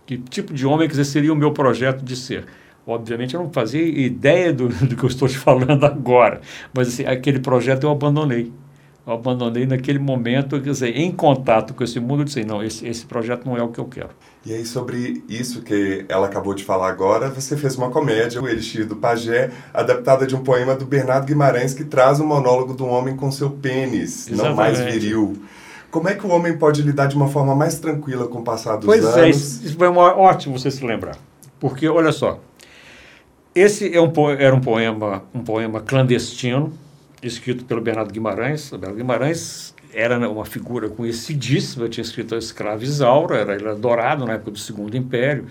[0.06, 2.46] Que tipo de homem que seria o meu projeto de ser.
[2.86, 6.40] Obviamente eu não fazia ideia do, do que eu estou te falando agora,
[6.72, 8.52] mas assim, aquele projeto eu abandonei
[9.06, 12.86] eu abandonei naquele momento, quer dizer, em contato com esse mundo, eu disse, não, esse,
[12.86, 14.10] esse projeto não é o que eu quero.
[14.44, 18.48] E aí, sobre isso que ela acabou de falar agora, você fez uma comédia, O
[18.48, 22.74] Elixir do Pajé, adaptada de um poema do Bernardo Guimarães, que traz o um monólogo
[22.74, 24.48] do homem com seu pênis, Exatamente.
[24.48, 25.36] não mais viril.
[25.90, 28.76] Como é que o homem pode lidar de uma forma mais tranquila com o passar
[28.76, 29.14] dos pois anos?
[29.14, 31.16] Pois é, isso foi ótimo você se lembrar.
[31.58, 32.38] Porque, olha só,
[33.54, 36.72] esse é um, era um poema, um poema clandestino,
[37.22, 38.72] escrito pelo Bernardo Guimarães.
[38.72, 43.64] O Bernardo Guimarães era né, uma figura conhecidíssima, tinha escrito a Escrava Isaura, era, ele
[43.64, 45.46] era dourado na época do Segundo Império.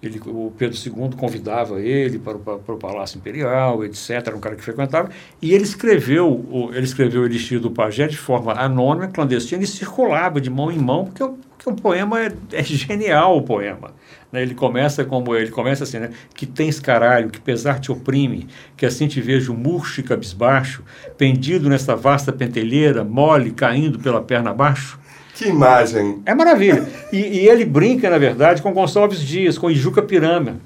[0.00, 4.10] Ele, o Pedro II convidava ele para o, para o Palácio Imperial, etc.
[4.10, 5.10] Era um cara que frequentava.
[5.42, 9.66] E ele escreveu, o, ele escreveu o Elixir do Pajé de forma anônima, clandestina, e
[9.66, 11.24] circulava de mão em mão, porque,
[11.58, 13.90] porque o poema é, é genial, o poema.
[14.30, 14.42] Né?
[14.42, 16.10] Ele começa como ele começa assim, né?
[16.32, 20.84] Que tens caralho, que pesar te oprime, que assim te vejo murcho e cabisbaixo,
[21.18, 24.98] pendido nesta vasta pentelheira, mole, caindo pela perna abaixo.
[25.34, 26.22] Que imagem!
[26.24, 26.88] É maravilha.
[27.12, 30.60] E, e ele brinca, na verdade, com Gonçalves Dias, com Ijuca Pirama.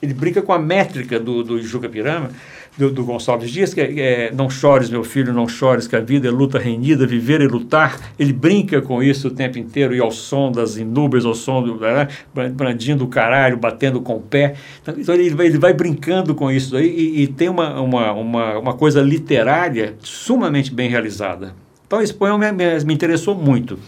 [0.00, 2.30] Ele brinca com a métrica do, do Ijuca Pirama
[2.78, 6.00] do, do Gonçalves Dias, que é, é, Não chores, meu filho, não chores, que a
[6.00, 7.98] vida é luta renhida, viver e lutar.
[8.16, 11.76] Ele brinca com isso o tempo inteiro, e ao som das inúbeis, ao som do.
[11.78, 12.08] Né,
[12.54, 14.54] brandindo o caralho, batendo com o pé.
[14.80, 18.12] Então, então ele, vai, ele vai brincando com isso aí, e, e tem uma, uma,
[18.12, 21.54] uma, uma coisa literária sumamente bem realizada
[21.86, 23.78] Então esse poema me, me interessou muito.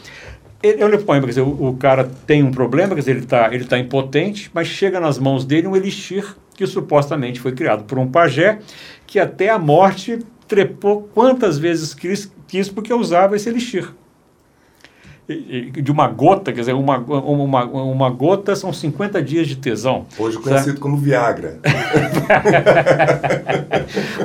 [0.62, 3.20] Ele, olha o poema, quer dizer, o, o, cara tem um problema, quer dizer, ele
[3.20, 7.84] está ele tá impotente, mas chega nas mãos dele um elixir que supostamente foi criado
[7.84, 8.58] por um pajé
[9.06, 13.94] que até a morte trepou quantas vezes quis, quis porque usava esse elixir
[15.82, 20.06] de uma gota, quer dizer, uma, uma, uma gota são 50 dias de tesão.
[20.18, 20.80] Hoje conhecido certo?
[20.80, 21.60] como Viagra.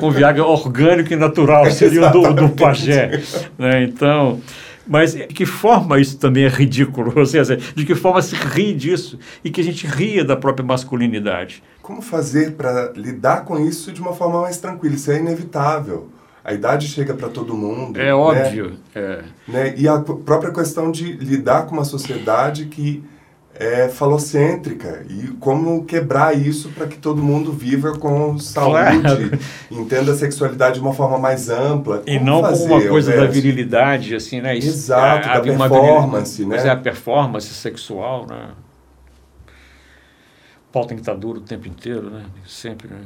[0.01, 3.21] o Viagra orgânico e natural seria o do, do pajé.
[3.57, 3.83] Né?
[3.83, 4.41] Então,
[4.87, 7.13] mas de que forma isso também é ridículo?
[7.17, 10.65] Ou seja, de que forma se ri disso e que a gente ria da própria
[10.65, 11.63] masculinidade?
[11.81, 14.95] Como fazer para lidar com isso de uma forma mais tranquila?
[14.95, 16.09] Isso é inevitável
[16.45, 17.99] a idade chega para todo mundo.
[17.99, 18.13] É né?
[18.13, 18.73] óbvio.
[18.93, 19.23] É.
[19.47, 19.73] Né?
[19.75, 23.03] E a própria questão de lidar com uma sociedade que
[23.57, 29.39] é falocêntrica e como quebrar isso para que todo mundo viva com saúde, claro.
[29.71, 31.99] entenda a sexualidade de uma forma mais ampla.
[31.99, 34.57] Como e não fazer, como uma coisa da virilidade, assim, né?
[34.57, 36.55] Exato, é, da performance, né?
[36.55, 38.49] Mas é a performance sexual, né?
[40.67, 42.25] O pau tem que estar duro o tempo inteiro, né?
[42.45, 43.01] Sempre, né?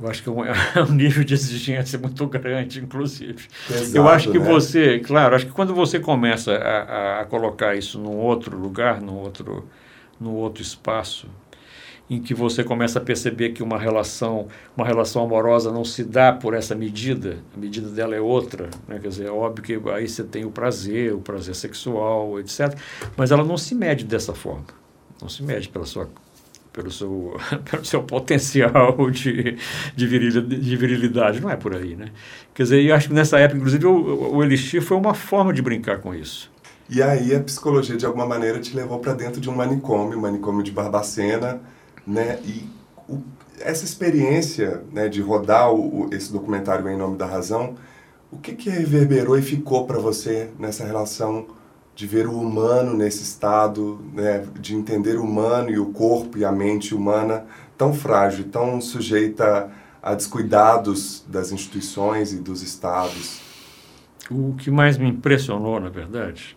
[0.00, 3.48] Eu acho que é um, é um, nível de exigência muito grande, inclusive.
[3.92, 4.44] Eu acho que né?
[4.44, 9.16] você, claro, acho que quando você começa a, a, colocar isso num outro lugar, num
[9.16, 9.68] outro,
[10.20, 11.28] num outro espaço,
[12.10, 16.32] em que você começa a perceber que uma relação, uma relação amorosa não se dá
[16.32, 18.98] por essa medida, a medida dela é outra, né?
[18.98, 22.74] quer dizer, é óbvio que aí você tem o prazer, o prazer sexual, etc.
[23.16, 24.64] Mas ela não se mede dessa forma,
[25.20, 26.08] não se mede pela sua
[26.78, 27.36] pelo seu,
[27.68, 29.58] pelo seu potencial de,
[29.96, 31.40] de, virilidade, de virilidade.
[31.40, 32.06] Não é por aí, né?
[32.54, 35.60] Quer dizer, eu acho que nessa época, inclusive, o, o Elixir foi uma forma de
[35.60, 36.50] brincar com isso.
[36.88, 40.62] E aí a psicologia, de alguma maneira, te levou para dentro de um manicômio, manicômio
[40.62, 41.60] de Barbacena,
[42.06, 42.38] né?
[42.44, 42.68] E
[43.08, 43.18] o,
[43.60, 47.74] essa experiência né, de rodar o, esse documentário Em Nome da Razão,
[48.30, 51.46] o que, que reverberou e ficou para você nessa relação
[51.98, 56.44] de ver o humano nesse estado, né, de entender o humano e o corpo e
[56.44, 57.44] a mente humana
[57.76, 59.68] tão frágil, tão sujeita
[60.00, 63.40] a descuidados das instituições e dos estados.
[64.30, 66.56] O que mais me impressionou, na verdade,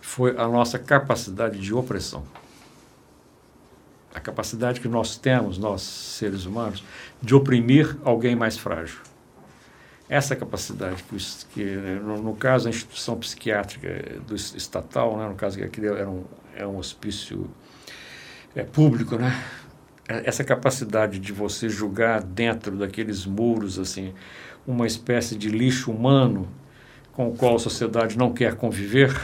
[0.00, 2.22] foi a nossa capacidade de opressão.
[4.14, 6.82] A capacidade que nós temos, nós seres humanos,
[7.20, 9.00] de oprimir alguém mais frágil
[10.08, 11.16] essa capacidade que,
[11.52, 16.24] que no, no, caso a instituição psiquiátrica do estatal né no caso aquele era um
[16.54, 17.50] é um hospício
[18.54, 19.44] é, público né
[20.08, 24.14] é, essa capacidade de você julgar dentro daqueles muros assim
[24.66, 26.48] uma espécie de lixo humano
[27.12, 29.14] com o qual a sociedade não quer conviver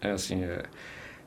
[0.00, 0.62] é assim é,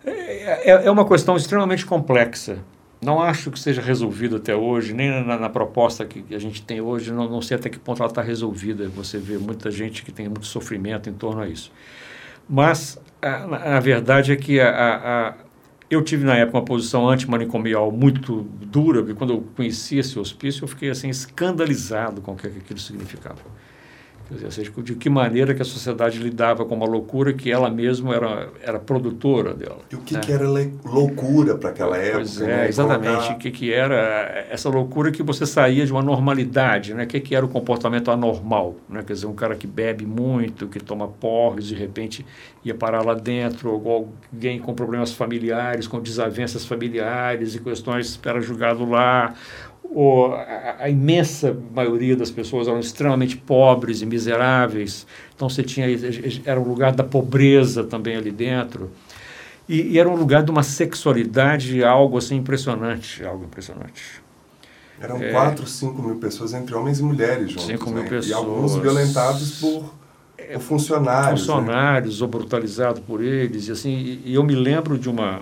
[0.05, 2.59] é, é, é uma questão extremamente complexa
[3.01, 6.81] não acho que seja resolvido até hoje, nem na, na proposta que a gente tem
[6.81, 8.89] hoje, não, não sei até que ponto ela está resolvida.
[8.89, 11.71] Você vê muita gente que tem muito sofrimento em torno a isso.
[12.47, 15.33] Mas a, a verdade é que a, a,
[15.89, 20.63] eu tive na época uma posição antimanicomial muito dura, porque quando eu conheci esse hospício
[20.63, 23.39] eu fiquei assim escandalizado com o que aquilo significava.
[24.29, 27.67] Quer dizer, seja, de que maneira que a sociedade lidava com uma loucura que ela
[27.67, 29.79] mesma era, era produtora dela.
[29.91, 30.19] E o que, né?
[30.19, 30.47] que era
[30.85, 32.17] loucura para aquela época?
[32.17, 32.67] Pois é, né?
[32.69, 33.15] exatamente.
[33.15, 33.33] Colocar...
[33.33, 37.05] O que, que era essa loucura que você saía de uma normalidade, né?
[37.05, 39.01] O que, que era o comportamento anormal, né?
[39.01, 42.23] Quer dizer, um cara que bebe muito, que toma porres, de repente
[42.63, 48.41] ia parar lá dentro, ou alguém com problemas familiares, com desavenças familiares e questões era
[48.41, 49.33] julgado lá,
[49.89, 55.87] o, a, a, imensa maioria das pessoas eram extremamente pobres e miseráveis, então você tinha
[56.45, 58.91] era um lugar da pobreza também ali dentro
[59.67, 64.21] e, e era um lugar de uma sexualidade algo assim impressionante, algo impressionante.
[64.99, 68.09] Eram é, 4, 5 mil pessoas entre homens e mulheres juntos, 5 mil né?
[68.09, 68.27] pessoas.
[68.27, 69.93] E alguns violentados por,
[70.37, 71.47] é, por funcionários.
[71.47, 71.53] Né?
[71.53, 72.25] Funcionários né?
[72.25, 73.67] ou brutalizados por eles.
[73.67, 75.41] E, assim, e eu me lembro de uma,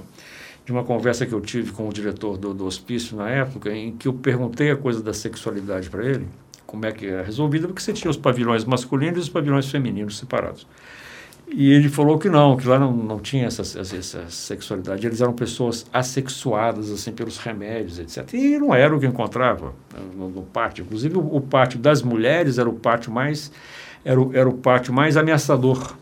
[0.67, 3.95] de uma conversa que eu tive com o diretor do, do hospício na época, em
[3.95, 6.27] que eu perguntei a coisa da sexualidade para ele,
[6.65, 10.17] como é que era resolvida, porque você tinha os pavilhões masculinos e os pavilhões femininos
[10.17, 10.67] separados.
[11.47, 15.07] E ele falou que não, que lá não, não tinha essa, essa sexualidade.
[15.07, 18.33] Eles eram pessoas assexuadas, assim, pelos remédios, etc.
[18.33, 20.83] E não era o que encontrava né, no, no pátio.
[20.83, 23.53] Inclusive, o, o, pátio das mulheres era o pátio mais,
[24.03, 25.95] era o, era o pátio mais ameaçador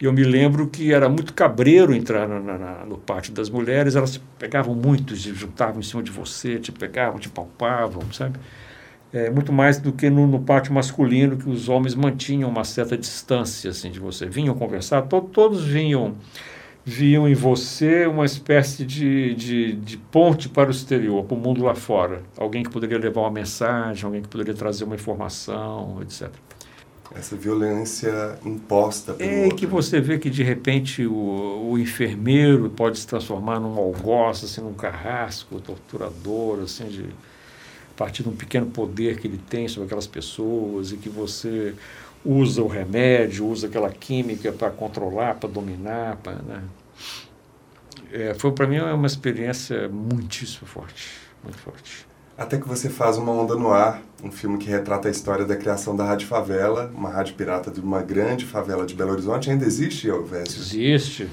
[0.00, 4.20] eu me lembro que era muito cabreiro entrar na, na, no pátio das mulheres, elas
[4.38, 8.38] pegavam muito, se juntavam em cima de você, te pegavam, te palpavam, sabe?
[9.12, 12.98] É, muito mais do que no, no, pátio masculino, que os homens mantinham uma certa
[12.98, 14.26] distância assim, de você.
[14.26, 16.16] Vinham conversar, to, todos vinham,
[16.84, 21.64] viam em você uma espécie de, de, de ponte para o exterior, para o mundo
[21.64, 22.22] lá fora.
[22.36, 26.30] Alguém que poderia levar uma mensagem, alguém que poderia trazer uma informação, etc.
[27.14, 29.56] Essa violência imposta pelo É outro.
[29.56, 34.60] que você vê que de repente o, o enfermeiro pode se transformar num algoz, assim,
[34.60, 39.86] num carrasco, torturador, assim, de, a partir de um pequeno poder que ele tem sobre
[39.86, 41.74] aquelas pessoas e que você
[42.24, 46.62] usa o remédio, usa aquela química para controlar, para dominar, pra, né?
[48.12, 51.08] é, foi para mim uma experiência muitíssimo forte,
[51.42, 52.06] muito forte.
[52.38, 55.56] Até que você faz Uma Onda no Ar, um filme que retrata a história da
[55.56, 59.50] criação da Rádio Favela, uma rádio pirata de uma grande favela de Belo Horizonte.
[59.50, 60.60] Ainda existe, Elvésio?
[60.60, 61.28] Existe.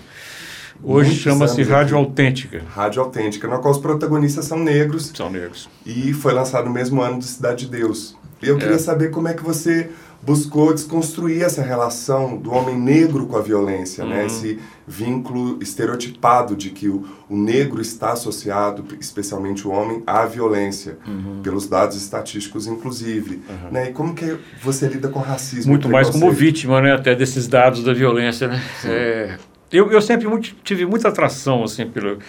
[0.82, 2.06] Hoje chama-se Rádio aqui.
[2.08, 2.64] Autêntica.
[2.74, 5.70] Rádio Autêntica, na qual os protagonistas são negros São negros.
[5.86, 8.16] e foi lançado no mesmo ano do Cidade de Deus.
[8.42, 8.60] E eu É.
[8.60, 9.90] queria saber como é que você
[10.26, 14.22] buscou desconstruir essa relação do homem negro com a violência, né?
[14.22, 14.26] Uhum.
[14.28, 20.98] Esse vínculo estereotipado de que o, o negro está associado, especialmente o homem, à violência,
[21.06, 21.42] Uhum.
[21.44, 23.42] pelos dados estatísticos, inclusive.
[23.72, 23.90] Né?
[23.90, 25.72] E como que você lida com racismo?
[25.72, 28.62] Muito mais como vítima, né, até desses dados da violência, né?
[28.86, 29.38] É,
[29.72, 32.20] eu, eu sempre muito- tive muita atração, assim, pelo,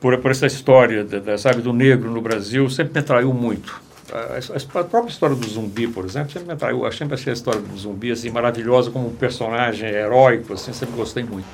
[0.00, 3.80] por, por essa história, da, da, sabe, do negro no Brasil, sempre me atraiu muito.
[4.12, 6.84] A, a- a própria história do zumbi, por exemplo, sempre me atraiu.
[6.84, 10.94] Eu sempre achei a história do zumbi, assim, maravilhosa como um personagem heróico, assim, sempre
[10.96, 11.46] gostei muito.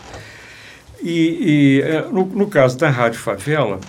[1.02, 3.80] E, e, eh, no, no caso da Rádio Favela,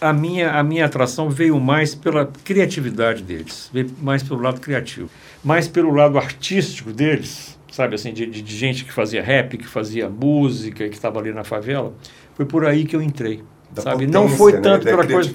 [0.00, 5.08] a minha, a minha atração veio mais pela criatividade deles, veio mais pelo lado criativo,
[5.44, 10.08] mais pelo lado artístico deles, sabe assim, de, de gente que fazia rap, que fazia
[10.08, 11.92] música, que estava ali na favela.
[12.34, 13.44] Foi por aí que eu entrei,
[13.74, 14.06] Da sabe?
[14.06, 14.60] Não foi né?
[14.60, 15.32] tanto da pela coisa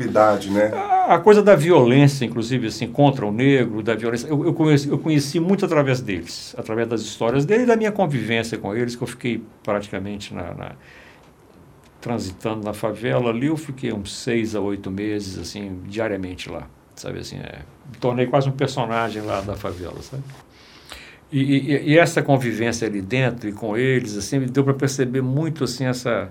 [0.52, 0.72] né?
[0.74, 4.90] a a coisa da violência, inclusive, assim, contra o negro, da violência, eu, eu, conheci,
[4.90, 8.96] eu conheci muito através deles, através das histórias deles e da minha convivência com eles,
[8.96, 10.72] que eu fiquei praticamente na, na-
[12.02, 17.20] transitando na favela ali, eu fiquei uns seis a oito meses, assim, diariamente lá, sabe
[17.20, 17.60] assim, é,
[17.90, 20.24] me tornei quase um personagem lá da favela, sabe?
[21.32, 25.22] E, e- e essa convivência ali dentro e com eles, assim, me deu para perceber
[25.22, 26.30] muito, assim, essa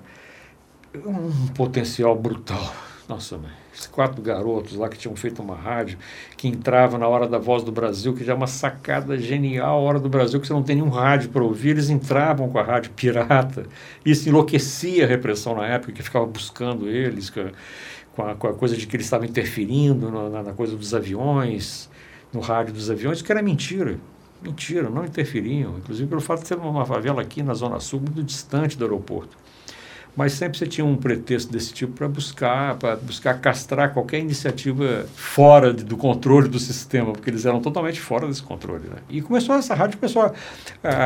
[1.07, 2.75] um potencial brutal.
[3.09, 5.97] Nossa, mãe, esses quatro garotos lá que tinham feito uma rádio,
[6.37, 9.81] que entrava na hora da Voz do Brasil, que já é uma sacada genial, a
[9.81, 12.63] Hora do Brasil, que você não tem nenhum rádio para ouvir, eles entravam com a
[12.65, 13.67] rádio pirata.
[14.05, 18.77] Isso enlouquecia a repressão na época, que ficava buscando eles, com a, com a, coisa
[18.77, 21.89] de que eles estavam interferindo na- na coisa dos aviões,
[22.33, 24.01] no rádio dos aviões, que era mentira.
[24.43, 25.79] Mentira, não interferiam.
[25.79, 29.37] Inclusive pelo fato de ser uma favela aqui na Zona Sul, muito distante do aeroporto.
[30.17, 35.07] Mas sempre você tinha um pretexto desse tipo para buscar, para buscar castrar qualquer iniciativa
[35.15, 38.85] fora de- do controle do sistema, porque eles eram totalmente fora desse controle.
[38.89, 38.97] Né?
[39.11, 40.33] E começou essa rádio começou a,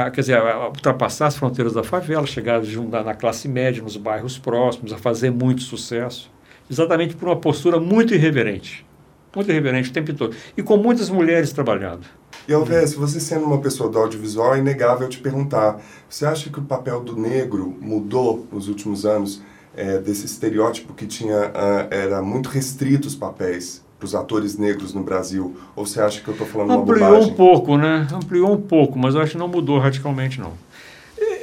[0.07, 3.97] a, quer dizer, a ultrapassar as fronteiras da favela, chegar junto na classe média, nos
[3.97, 6.31] bairros próximos, a fazer muito sucesso,
[6.71, 8.87] exatamente por uma postura muito irreverente,
[9.35, 12.07] muito irreverente o tempo todo, e com muitas mulheres trabalhando.
[12.51, 16.59] E Alves, você sendo uma pessoa do audiovisual, é inegável te perguntar: você acha que
[16.59, 19.43] o papel do negro mudou nos últimos anos?
[19.77, 24.95] é, desse estereótipo que tinha ah, era muito restrito os papéis para os atores negros
[24.95, 25.57] no Brasil?
[25.77, 27.33] Ou você acha que eu estou falando uma Ampliou bobagem?
[27.33, 28.07] um pouco, né?
[28.13, 30.53] Ampliou um pouco, mas eu acho que não mudou radicalmente, não.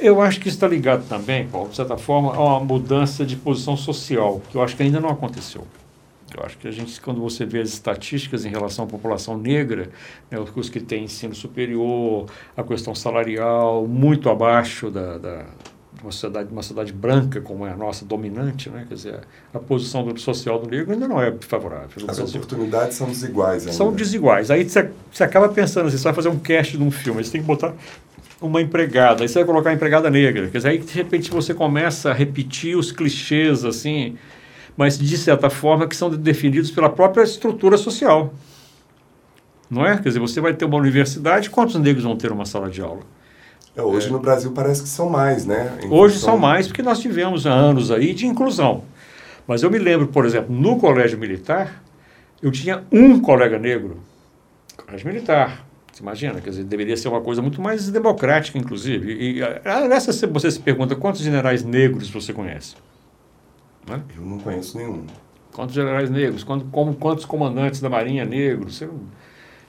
[0.00, 3.34] Eu acho que isso está ligado também, Paulo, de certa forma, a uma mudança de
[3.34, 5.64] posição social, que eu acho que ainda não aconteceu.
[6.36, 9.90] Eu acho que a gente, quando você vê as estatísticas em relação à população negra,
[10.30, 12.26] né, os que têm ensino superior,
[12.56, 15.46] a questão salarial, muito abaixo da, da
[15.98, 18.84] de uma sociedade, uma sociedade branca como é a nossa, dominante, né?
[18.88, 19.20] quer dizer,
[19.52, 21.88] a posição do, social do negro ainda não é favorável.
[21.96, 23.72] As Brasil oportunidades são desiguais ainda.
[23.72, 24.50] são desiguais.
[24.50, 27.32] Aí você, você acaba pensando assim, você vai fazer um cast de um filme, você
[27.32, 27.74] tem que botar
[28.40, 30.48] uma empregada, aí você vai colocar uma empregada negra.
[30.48, 34.16] Quer dizer, aí de repente você começa a repetir os clichês assim,
[34.78, 38.32] mas de certa forma que são definidos pela própria estrutura social.
[39.68, 39.96] Não é?
[39.96, 43.00] Quer dizer, você vai ter uma universidade, quantos negros vão ter uma sala de aula?
[43.76, 45.76] É, hoje no Brasil parece que são mais, né?
[45.82, 48.84] Em Hoje função- são mais porque nós tivemos anos aí de inclusão.
[49.48, 51.82] Mas eu me lembro, por exemplo, no colégio militar,
[52.40, 53.98] eu tinha um colega negro.
[54.76, 55.66] Colégio militar.
[55.92, 56.40] Você imagina?
[56.40, 59.12] Quer dizer, deveria ser uma coisa muito mais democrática, inclusive.
[59.12, 62.76] E, ah, nessa você se pergunta quantos generais negros você conhece?
[63.88, 64.02] Né?
[64.16, 65.04] Eu não conheço nenhum.
[65.52, 66.44] Quantos generais negros?
[66.44, 68.76] Como- quantos comandantes da Marinha negros?
[68.76, 69.00] Você não,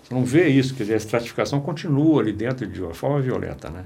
[0.04, 3.70] você não vê isso, quer dizer, a estratificação continua ali dentro de uma forma violenta,
[3.70, 3.86] né?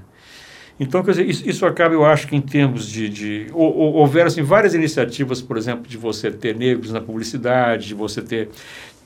[0.78, 3.08] Então, quer dizer, isso, isso acaba, eu acho que em termos de...
[3.08, 7.86] de hou- hou- houveram, assim, várias iniciativas, por exemplo, de você ter negros na publicidade,
[7.86, 8.48] de você ter,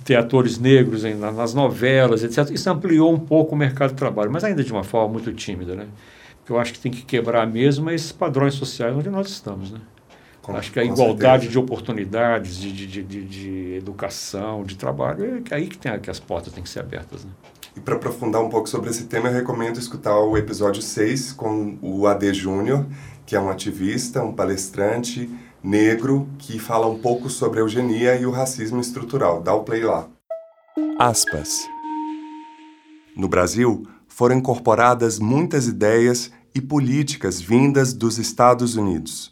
[0.03, 2.51] ter atores negros em- na- nas novelas, etc.
[2.55, 5.74] Isso ampliou um pouco o mercado de trabalho, mas ainda de uma forma muito tímida,
[5.74, 5.87] né?
[6.39, 9.79] Porque eu acho que tem que quebrar mesmo esses padrões sociais onde nós estamos, né?
[10.49, 11.51] Com- Acho que a igualdade certeza.
[11.53, 15.99] de oportunidades, de, de, de, de, de educação, de trabalho, é que aí que, tem,
[16.01, 17.22] que as portas têm que ser abertas.
[17.24, 17.30] Né?
[17.76, 21.76] E para aprofundar um pouco sobre esse tema, eu recomendo escutar o episódio 6 com
[21.82, 22.86] o AD Júnior,
[23.26, 25.28] que é um ativista, um palestrante
[25.62, 29.42] negro que fala um pouco sobre a eugenia e o racismo estrutural.
[29.42, 30.09] Dá o play lá.
[30.99, 31.68] Aspas.
[33.14, 39.30] No Brasil, foram incorporadas muitas ideias e políticas vindas dos Estados Unidos.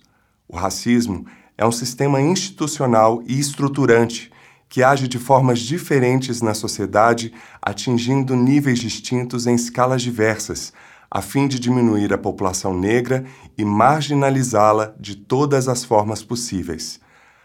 [0.48, 1.26] O racismo
[1.58, 4.30] é um sistema institucional e estruturante
[4.68, 7.32] que age de formas diferentes na sociedade,
[7.62, 10.72] atingindo níveis distintos em escalas diversas,
[11.10, 13.24] a fim de diminuir a população negra
[13.56, 17.00] e marginalizá-la de todas as formas possíveis.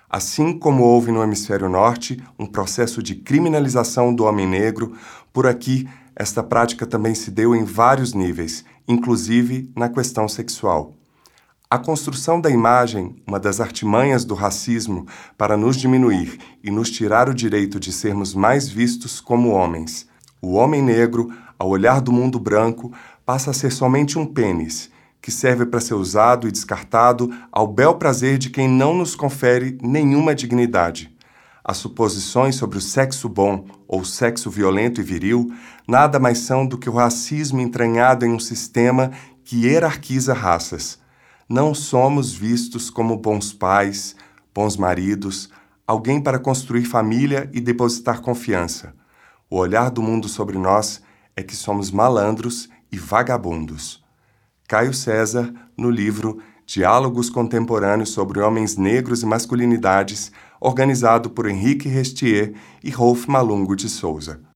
[0.10, 4.93] Assim como houve no hemisfério norte um processo de criminalização do homem negro,
[5.32, 11.01] por aqui esta prática também se deu em vários níveis, inclusive na questão sexual.
[11.74, 15.07] A construção da imagem, uma das artimanhas do racismo
[15.38, 20.05] para nos diminuir e nos tirar o direito de sermos mais vistos como homens.
[20.41, 22.91] O homem negro, ao olhar do mundo branco,
[23.26, 24.91] passa a ser somente um pênis,
[25.22, 29.78] que serve para ser usado e descartado ao bel prazer de quem não nos confere
[29.82, 31.15] nenhuma dignidade.
[31.63, 35.49] As suposições sobre o sexo bom ou sexo violento e viril
[35.88, 39.11] nada mais são do que o racismo entranhado em um sistema
[39.45, 40.99] que hierarquiza raças
[41.52, 44.16] não somos vistos como bons pais,
[44.56, 45.49] bons maridos,
[45.86, 48.95] alguém para construir família e depositar confiança.
[49.49, 51.02] O olhar do mundo sobre nós
[51.36, 54.02] é que somos malandros e vagabundos.
[54.66, 60.32] Caio César, no livro Diálogos Contemporâneos sobre Homens Negros e Masculinidades,
[60.62, 64.51] organizado por Henrique Restier e Rolf Malungo de Souza.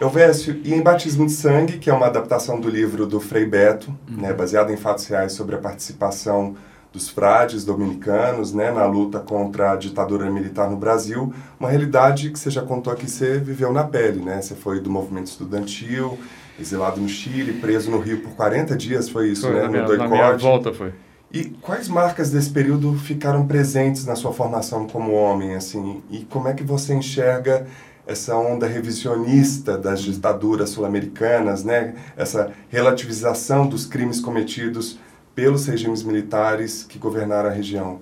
[0.00, 3.94] Elvésio, e em Batismo de Sangue, que é uma adaptação do livro do Frei Beto,
[4.08, 4.16] uhum.
[4.16, 6.56] né, baseado em fatos reais sobre a participação
[6.90, 12.38] dos frades dominicanos né, na luta contra a ditadura militar no Brasil, uma realidade que
[12.38, 14.40] você já contou aqui, você viveu na pele, né?
[14.42, 16.18] Você foi do movimento estudantil,
[16.58, 19.62] exilado no Chile, preso no Rio por 40 dias, foi isso, foi, né?
[19.62, 20.92] Na minha, no na minha volta foi.
[21.32, 26.02] E quais marcas desse período ficaram presentes na sua formação como homem, assim?
[26.10, 27.68] E como é que você enxerga
[28.06, 31.94] essa onda revisionista das ditaduras sul-americanas, né?
[32.16, 34.98] essa relativização dos crimes cometidos
[35.34, 38.00] pelos regimes militares que governaram a região.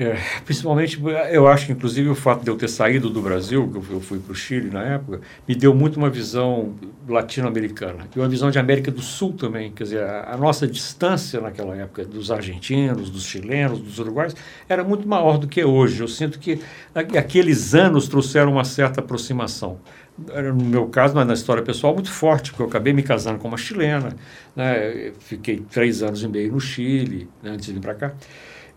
[0.00, 0.98] É, principalmente,
[1.30, 4.18] eu acho que inclusive o fato de eu ter saído do Brasil, que eu fui
[4.18, 6.74] para o Chile na época, me deu muito uma visão
[7.06, 9.70] latino-americana e uma visão de América do Sul também.
[9.70, 14.34] Quer dizer, a, a, nossa distância naquela época dos argentinos, dos chilenos, dos uruguaios,
[14.66, 16.00] era muito maior do que hoje.
[16.00, 16.62] Eu sinto que
[16.94, 19.80] aqueles anos trouxeram uma certa aproximação
[20.18, 23.56] no meu caso, na história pessoal, muito forte, porque eu acabei me casando com uma
[23.56, 24.14] chilena,
[24.54, 25.12] né?
[25.18, 28.12] fiquei três anos e meio no Chile, né, antes de vir para cá.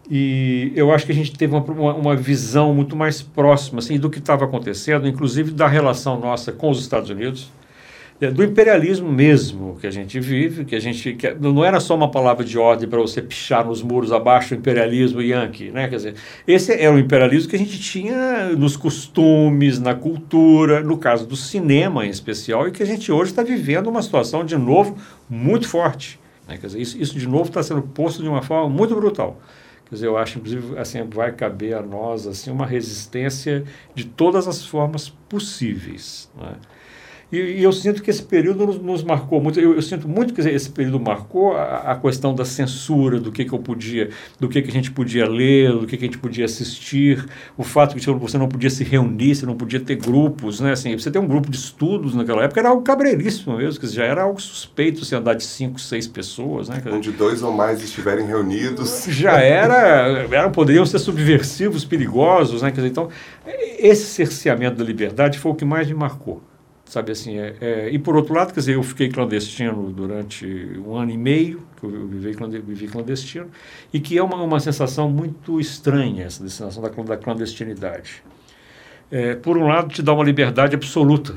[0.09, 4.09] E eu acho que a gente teve uma, uma visão muito mais próxima assim, do
[4.09, 7.49] que estava acontecendo, inclusive da relação nossa com os Estados Unidos,
[8.21, 11.95] é, do imperialismo mesmo que a gente vive, que a gente que não era só
[11.95, 15.87] uma palavra de ordem para você pichar nos muros abaixo do imperialismo yankee, né?
[15.87, 16.15] Quer dizer,
[16.47, 21.35] esse era o imperialismo que a gente tinha nos costumes, na cultura, no caso do
[21.35, 24.95] cinema em especial, e que a gente hoje está vivendo uma situação de novo
[25.29, 26.19] muito forte.
[26.47, 26.57] Né?
[26.57, 29.41] Quer dizer, isso, isso de novo está sendo posto de uma forma muito brutal.
[29.93, 33.63] Dizer, eu acho, inclusive, assim, vai caber a nós assim, uma resistência
[33.93, 36.31] de todas as formas possíveis.
[36.35, 36.55] Né?
[37.32, 39.59] E, e, eu sinto que esse período nos, nos marcou muito.
[39.59, 43.43] Eu, eu, sinto muito que esse período marcou a, a, questão da censura, do que,
[43.43, 44.09] que eu podia,
[44.39, 47.26] do que, que a gente podia ler, do que, que a gente podia assistir,
[47.57, 50.74] o fato de que você não podia se reunir, você não podia ter grupos, né?
[50.74, 54.05] Assim, você ter um grupo de estudos naquela época era algo cabreiríssimo mesmo, que já
[54.05, 56.84] era algo suspeito se andar de cinco, seis pessoas, né?
[56.91, 59.05] Onde dois ou mais estiverem reunidos.
[59.09, 62.69] Já era, era poderiam ser subversivos, perigosos, né?
[62.69, 63.09] Quer dizer, então,
[63.80, 66.41] esse cerceamento da liberdade foi o que mais me marcou
[66.93, 70.45] sabe assim é, é, e por outro lado quer dizer eu fiquei clandestino durante
[70.77, 73.49] um ano e meio que eu vivi, vivi clandestino
[73.91, 78.23] e que é uma, uma sensação muito estranha essa sensação da, da clandestinidade.
[79.11, 81.35] É, por um lado te dá uma liberdade absoluta.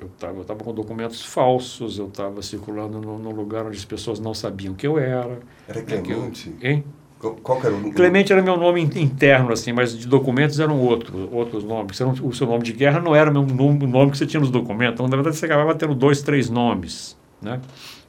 [0.00, 4.18] Eu estava eu tava com documentos falsos eu estava circulando num lugar onde as pessoas
[4.18, 6.84] não sabiam que eu era era Clemente eu, hein
[7.30, 11.62] qual era o Clemente era meu nome interno, assim, mas de documentos eram outros, outros
[11.62, 12.00] nomes.
[12.00, 14.94] o seu nome de guerra não era o nome, nome que você tinha nos documentos.
[14.94, 17.60] Então, na verdade, você acabava tendo dois, três nomes, né?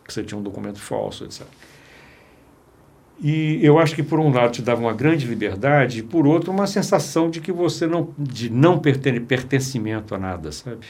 [0.03, 1.45] Que você tinha um documento falso, etc.
[3.21, 6.51] E eu acho que, por um lado, te dava uma grande liberdade, e, por outro,
[6.51, 10.85] uma sensação de que você não, de não pertencimento a nada, sabe?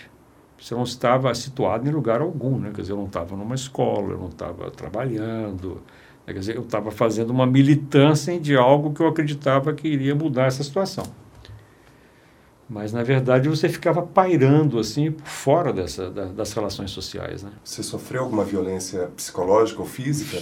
[0.57, 2.71] Você não estava situado em lugar algum, né?
[2.73, 5.81] Quer dizer, eu não estava numa escola, eu não estava trabalhando,
[6.25, 10.45] Quer dizer, eu estava fazendo uma militância de algo que eu acreditava que iria mudar
[10.45, 11.05] essa situação.
[12.69, 17.51] Mas, na verdade, você ficava pairando, assim, fora dessa, da, das relações sociais, né?
[17.63, 20.37] Você sofreu alguma violência psicológica ou física?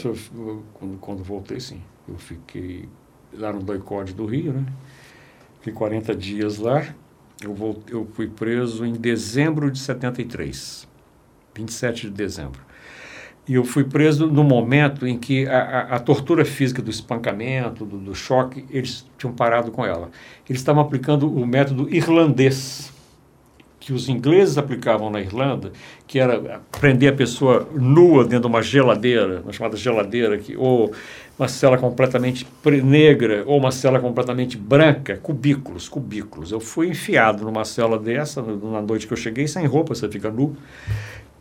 [0.74, 1.82] Quando, quando voltei, sim.
[2.08, 2.88] Eu fiquei
[3.34, 4.66] lá no doicode do Rio, né?
[5.58, 6.86] Fiquei 40 dias lá.
[7.42, 10.88] Eu, voltei, eu fui preso em dezembro de 73,
[11.56, 12.62] 27 de dezembro.
[13.48, 17.86] E eu fui preso no momento em que a, a, a tortura física do espancamento,
[17.86, 20.12] do, do, choque, eles tinham parado com ela.
[20.48, 22.94] Eles estavam aplicando o método irlandês,
[23.80, 25.72] que os ingleses aplicavam na Irlanda,
[26.06, 30.94] que era prender a pessoa nua dentro de uma geladeira, uma chamada geladeira, que, ou
[31.38, 32.46] uma cela completamente
[32.84, 36.52] negra, ou uma cela completamente branca, cubículos, cubículos.
[36.52, 40.30] Eu fui enfiado numa cela dessa, na noite que eu cheguei, sem roupa, você fica
[40.30, 40.56] nu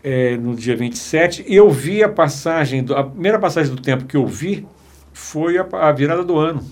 [0.03, 4.05] é, no dia 27, e eu vi a passagem, do, a primeira passagem do tempo
[4.05, 4.67] que eu vi
[5.13, 6.65] foi a, a virada do ano.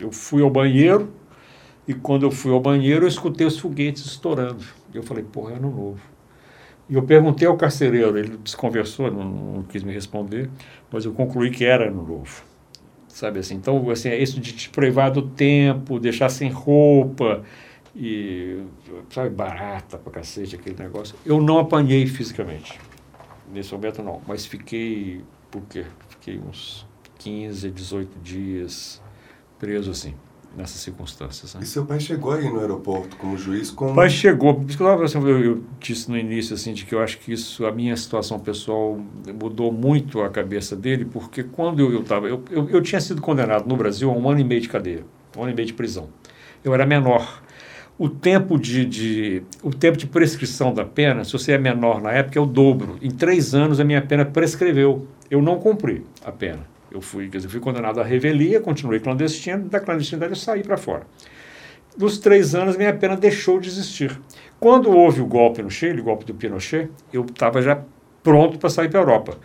[0.00, 1.12] Eu fui ao banheiro,
[1.86, 4.64] e quando eu fui ao banheiro, eu escutei os foguetes estourando.
[4.92, 6.00] Eu falei, porra, é ano novo.
[6.88, 10.50] E eu perguntei ao carcereiro, ele desconversou, não, não, quis me responder,
[10.90, 12.42] mas eu concluí que era ano novo.
[13.06, 13.54] Sabe assim?
[13.54, 17.44] Então, assim, é isso de te privar do tempo, deixar sem roupa,
[17.94, 18.62] e,
[19.10, 21.14] sabe, barata pra cacete aquele negócio.
[21.24, 22.78] Eu não apanhei fisicamente,
[23.52, 25.84] nesse momento não, mas fiquei, por quê?
[26.08, 26.86] Fiquei uns
[27.18, 29.02] 15, 18 dias
[29.58, 30.14] preso assim,
[30.56, 31.54] nessas circunstâncias.
[31.54, 31.60] Né?
[31.62, 33.70] E seu pai chegou aí no aeroporto como juiz?
[33.70, 33.94] Como...
[33.94, 37.66] pai chegou, eu, eu, eu disse no início assim, de que eu acho que isso,
[37.66, 38.98] a minha situação pessoal
[39.38, 43.68] mudou muito a cabeça dele, porque quando eu estava, eu, eu, eu tinha sido condenado
[43.68, 45.04] no Brasil a um ano e meio de cadeia,
[45.36, 46.08] um ano e meio de prisão.
[46.64, 47.42] Eu era menor
[48.00, 52.10] o tempo de, de, o tempo de prescrição da pena, se você é menor na
[52.10, 52.96] época, é o dobro.
[53.02, 55.06] Em três anos a minha pena prescreveu.
[55.30, 56.60] Eu não cumpri a pena.
[56.90, 61.02] Eu fui, dizer, fui condenado à revelia, continuei clandestino, da clandestinidade eu saí para fora.
[61.94, 64.18] Nos três anos minha pena deixou de existir.
[64.58, 67.82] Quando houve o golpe no Chile, o golpe do Pinochet, eu estava já
[68.22, 69.36] pronto para sair para a Europa.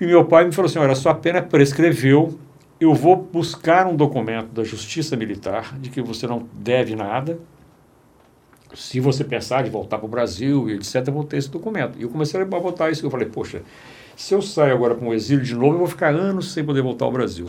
[0.00, 2.38] E meu pai me falou assim: olha, sua pena prescreveu,
[2.80, 7.40] eu vou buscar um documento da Justiça Militar de que você não deve nada,
[8.74, 11.98] se você pensar em voltar para o Brasil e etc., eu vou ter esse documento.
[11.98, 13.62] E eu comecei a botar isso, eu falei, poxa,
[14.16, 16.82] se eu sair agora para um exílio de novo, eu vou ficar anos sem poder
[16.82, 17.46] voltar ao Brasil.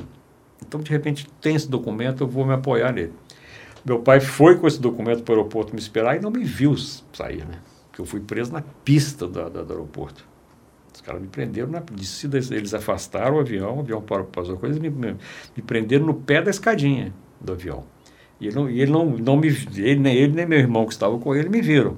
[0.66, 3.14] Então, de repente, tem esse documento, eu vou me apoiar nele.
[3.84, 6.76] Meu pai foi com esse documento para o aeroporto me esperar e não me viu
[6.78, 7.60] sair, né?
[7.88, 10.28] Porque eu fui preso na pista da, da do aeroporto.
[10.94, 14.58] Os caras me prenderam na descida, eles afastaram o avião, o avião parou para fazer
[14.58, 15.16] coisa, me, me,
[15.56, 17.86] me prenderam no pé da escadinha do avião.
[18.40, 20.94] E ele não, e ele não, não me, ele, nem ele nem meu irmão que
[20.94, 21.98] estava com ele me viram.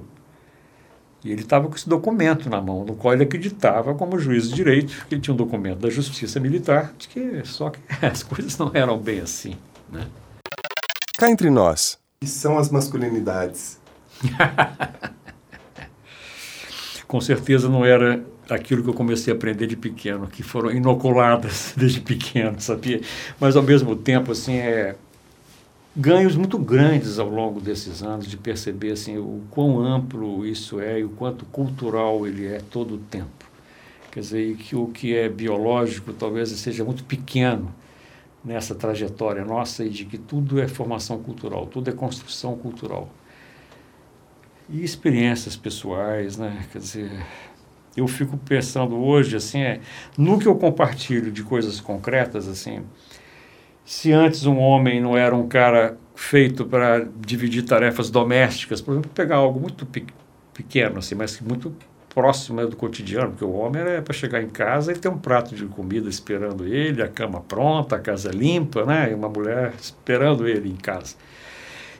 [1.24, 4.56] E ele estava com esse documento na mão, no qual ele acreditava, como juiz de
[4.56, 8.58] direito, que ele tinha um documento da Justiça Militar, de que só que as coisas
[8.58, 9.56] não eram bem assim.
[9.90, 10.06] Né?
[11.16, 13.80] Cá entre nós, que são as masculinidades?
[17.06, 21.74] com certeza não era aquilo que eu comecei a aprender de pequeno, que foram inoculadas
[21.76, 23.02] desde pequeno, sabia?
[23.38, 24.96] Mas ao mesmo tempo, assim, é,
[25.96, 31.00] ganhos muito grandes ao longo desses anos de perceber assim o quão amplo isso é
[31.00, 33.50] e o quanto cultural ele é todo o tempo.
[34.10, 37.74] Quer dizer, que o que é biológico talvez seja muito pequeno
[38.44, 43.08] nessa trajetória nossa e de que tudo é formação cultural, tudo é construção cultural.
[44.68, 46.66] E experiências pessoais, né?
[46.72, 47.26] Quer dizer,
[47.96, 49.80] eu fico pensando hoje assim, é,
[50.16, 52.82] no que eu compartilho de coisas concretas assim,
[53.84, 59.10] se antes um homem não era um cara feito para dividir tarefas domésticas, por exemplo,
[59.14, 60.06] pegar algo muito pe
[60.54, 61.74] pequeno, assim, mas muito
[62.14, 65.54] próximo do cotidiano, porque o homem era para chegar em casa e ter um prato
[65.54, 70.46] de comida esperando ele, a cama pronta, a casa limpa, né, e uma mulher esperando
[70.46, 71.16] ele em casa.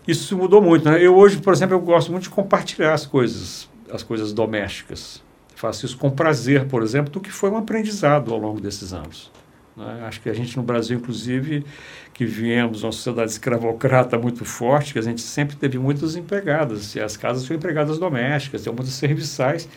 [0.07, 0.89] Isso mudou muito.
[0.89, 1.03] Né?
[1.03, 5.23] Eu hoje, por exemplo, eu gosto muito de compartilhar as coisas, as coisas domésticas.
[5.55, 9.31] Faço isso com prazer, por exemplo, do que foi um aprendizado ao longo desses anos.
[9.77, 10.05] Né?
[10.07, 11.65] Acho que a gente no Brasil, inclusive,
[12.13, 17.01] que viemos uma sociedade escravocrata muito forte, que a gente sempre teve muitas empregadas, e
[17.01, 19.69] as casas tinham empregadas domésticas, tinham muitas serviçais,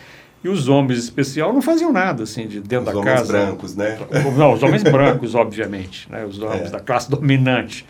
[0.43, 3.23] e os homens, em especial, não faziam nada assim de dentro os da casa.
[3.23, 3.99] Os homens brancos, né?
[4.37, 6.23] Não, os homens brancos, obviamente, né?
[6.23, 6.69] os homens é.
[6.69, 7.83] da classe dominante.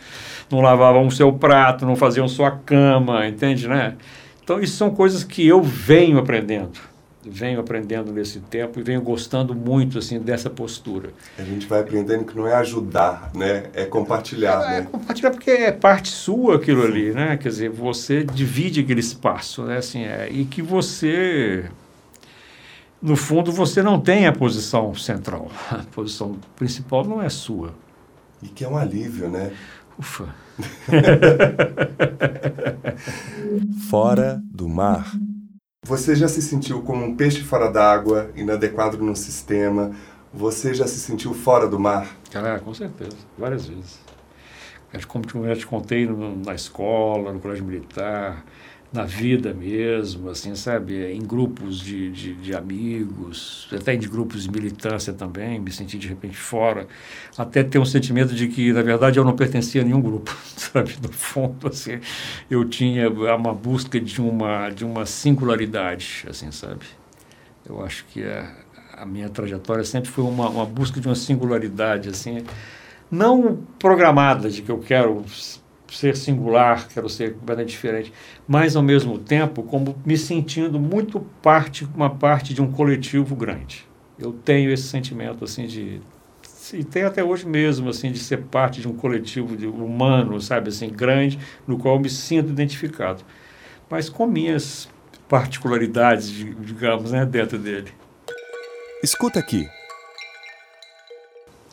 [0.49, 3.95] Não lavavam o seu prato, não faziam sua cama, entende, né?
[4.41, 6.80] Então, isso são coisas que eu venho aprendendo
[7.26, 11.10] venho aprendendo nesse tempo e venho gostando muito assim dessa postura.
[11.38, 13.66] A gente vai aprendendo que não é ajudar, né?
[13.74, 14.80] É compartilhar, é, né?
[14.80, 16.88] É compartilhar porque é parte sua aquilo Sim.
[16.88, 17.38] ali, né?
[17.38, 19.78] Quer dizer, você divide aquele espaço, né?
[19.78, 21.70] Assim, é, e que você
[23.02, 25.52] no fundo você não tem a posição central.
[25.70, 27.74] A posição principal não é sua.
[28.42, 29.52] E que é um alívio, né?
[29.98, 30.34] Ufa.
[33.90, 35.16] fora do mar.
[35.88, 39.92] Você já se sentiu como um peixe fora d'água, inadequado no sistema?
[40.34, 42.18] Você já se sentiu fora do mar?
[42.34, 44.00] Ah, com certeza, várias vezes.
[45.08, 46.10] Como eu já te contei
[46.44, 48.44] na escola, no colégio militar,
[48.94, 51.12] na vida mesmo, assim, sabe?
[51.12, 56.08] Em grupos de, de, de, amigos, até em grupos de militância também, me senti de
[56.08, 56.88] repente fora,
[57.38, 60.96] até ter um sentimento de que, na verdade, eu não pertencia a nenhum grupo, sabe?
[61.02, 62.00] No fundo, assim,
[62.50, 66.86] eu tinha uma busca de uma, de uma singularidade, assim, sabe?
[67.68, 68.50] Eu acho que a,
[68.98, 72.44] a minha trajetória sempre foi uma, uma busca de uma singularidade, assim,
[73.12, 75.24] não programada de que eu quero
[75.96, 78.14] ser singular, quero ser completamente diferente,
[78.48, 83.86] mas ao mesmo tempo como me sentindo muito parte, uma parte de um coletivo grande.
[84.18, 86.02] Eu tenho esse sentimento assim de
[86.74, 90.70] e tenho até hoje mesmo assim de ser parte de um coletivo de, humano, sabe
[90.70, 91.38] assim, grande,
[91.68, 93.24] no qual me sinto identificado,
[93.89, 94.89] mas com minhas
[95.30, 97.91] particularidades, digamos, né, dentro dele.
[99.04, 99.68] Escuta aqui.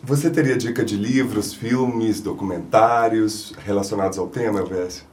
[0.04, 5.04] Você teria dica de livros, filmes, documentários relacionados ao tema, Elvésio?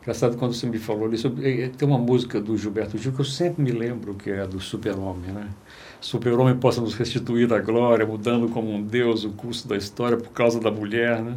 [0.00, 3.60] Engraçado quando você me falou isso, tem uma música do Gilberto Gil que eu sempre
[3.60, 5.48] me lembro que é do Super-Homem, né?
[6.00, 10.30] Super-Homem possa nos restituir a glória, mudando como um Deus o curso da história por
[10.30, 11.36] causa da mulher, né?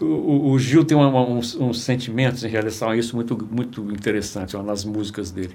[0.00, 4.84] O, o, Gil tem uma, uns, sentimentos em relação a isso muito, muito interessantes nas
[4.84, 5.54] músicas dele.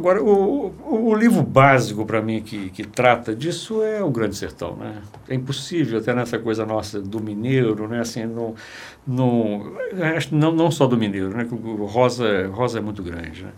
[0.00, 0.72] Agora, o,
[1.10, 4.74] o, livro básico para mim que, que trata disso é O Grande Sertão.
[4.74, 4.94] Né?
[5.28, 8.00] É impossível, até nessa coisa nossa do mineiro, né?
[8.00, 8.54] assim, não,
[9.06, 9.76] não,
[10.32, 11.46] não, não só do mineiro, né?
[11.52, 13.44] o Rosa, Rosa é muito grande.
[13.44, 13.50] Né?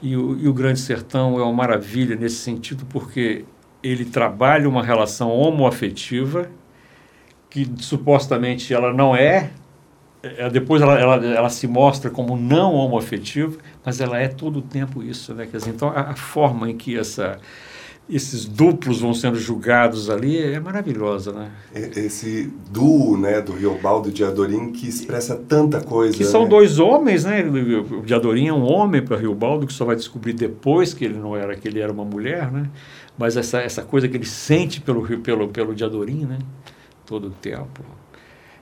[0.00, 3.44] E, o, e O Grande Sertão é uma maravilha nesse sentido porque
[3.82, 6.48] ele trabalha uma relação homoafetiva
[7.50, 9.50] que supostamente ela não é,
[10.22, 14.62] é, depois ela, ela, ela, se mostra como não homoafetiva, mas ela é todo o
[14.62, 15.32] tempo isso.
[15.32, 15.46] Né?
[15.50, 17.38] Dizer, então, a, a, forma em que essa,
[18.10, 21.32] esses duplos vão sendo julgados ali é maravilhosa.
[21.32, 21.50] Né?
[21.72, 26.16] Esse duo né, do Riobaldo e de Adorim que expressa tanta coisa.
[26.16, 26.48] Que são né?
[26.48, 27.44] dois homens, né?
[27.44, 31.16] O de Adorim é um homem para Riobaldo, que só vai descobrir depois que ele
[31.18, 32.68] não era, que ele era uma mulher, né?
[33.16, 36.38] Mas essa, essa coisa que ele sente pelo, pelo, pelo de Adorim, né?
[37.06, 37.84] Todo o tempo.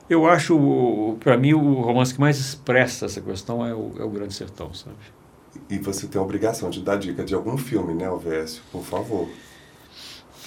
[0.09, 4.09] Eu acho, para mim, o romance que mais expressa essa questão é o, é o
[4.09, 4.95] Grande Sertão, sabe?
[5.69, 8.61] E você tem a obrigação de dar dica de algum filme, né, Alvécio?
[8.71, 9.27] Por favor.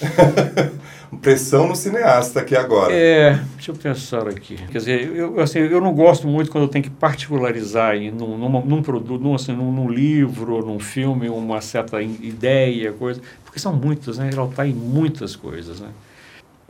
[1.21, 2.91] Pressão no cineasta aqui agora.
[2.91, 4.55] É, deixa eu pensar aqui.
[4.55, 8.37] Quer dizer, eu, assim, eu não gosto muito quando eu tenho que particularizar em, num,
[8.37, 13.59] num, num produto, num, assim, num, num livro, num filme, uma certa ideia, coisa, porque
[13.59, 14.31] são muitos, né?
[14.33, 15.89] Ela está em muitas coisas, né?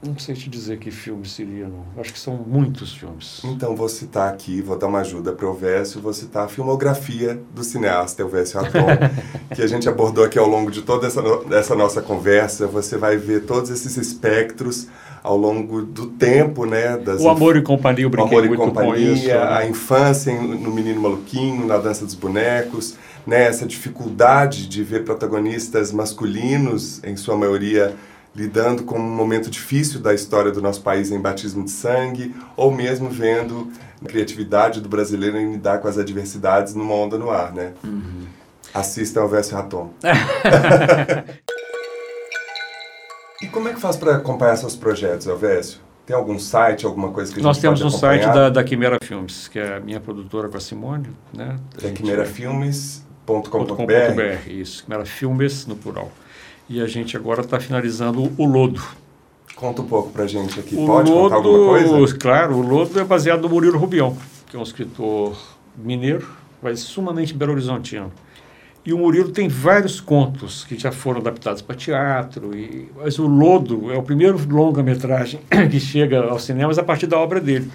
[0.03, 1.85] Não sei te dizer que filme seria, não.
[1.95, 3.41] Acho que são muitos filmes.
[3.43, 7.39] Então vou citar aqui, vou dar uma ajuda para o Elvésio, vou citar a filmografia
[7.53, 8.87] do cineasta Elvésio Atom,
[9.53, 11.21] que a gente abordou aqui ao longo de toda essa,
[11.51, 12.65] essa nossa conversa.
[12.65, 14.87] Você vai ver todos esses espectros
[15.21, 16.97] ao longo do tempo, né?
[16.97, 19.33] Das o Amor e Companhia, o Brinquedo Amor e Companhia, isso, né?
[19.33, 22.95] a infância no Menino Maluquinho, na Dança dos Bonecos,
[23.27, 23.43] né?
[23.43, 27.95] Essa dificuldade de ver protagonistas masculinos, em sua maioria
[28.35, 32.71] lidando com um momento difícil da história do nosso país em batismo de sangue, ou
[32.71, 33.69] mesmo vendo
[34.03, 37.73] a criatividade do brasileiro em lidar com as adversidades numa onda no ar, né?
[37.83, 38.25] Uhum.
[38.73, 39.91] Assista ao Verso Raton.
[43.41, 45.79] e como é que faz para acompanhar seus projetos, Elvésio?
[46.05, 48.97] Tem algum site, alguma coisa que a gente Nós temos um site da, da Quimera
[49.03, 51.57] Filmes, que é a minha produtora com a Simone, né?
[51.83, 56.09] É quimerafilmes.com.br Isso, Quimera Filmes no plural
[56.71, 58.81] e a gente agora está finalizando o Lodo.
[59.55, 60.73] Conta um pouco para a gente aqui.
[60.75, 62.17] O Pode Lodo, contar alguma coisa?
[62.17, 64.15] Claro, o Lodo é baseado no Murilo Rubião,
[64.49, 65.37] que é um escritor
[65.77, 66.25] mineiro,
[66.63, 68.09] mas sumamente belo-horizontino.
[68.85, 73.27] E o Murilo tem vários contos que já foram adaptados para teatro, e, mas o
[73.27, 77.69] Lodo é o primeiro longa-metragem que chega aos cinemas a partir da obra dele.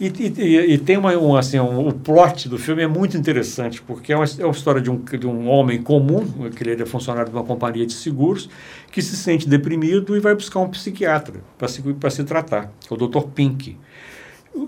[0.00, 3.80] E, e, e, tem uma, um, assim, um, o plot do filme é muito interessante,
[3.80, 6.86] porque é uma, é uma história de um, de um homem comum, que ele é
[6.86, 8.50] funcionário de uma companhia de seguros,
[8.90, 11.80] que se sente deprimido e vai buscar um psiquiatra para se,
[12.10, 13.28] se tratar, que é o Dr.
[13.28, 13.76] Pink.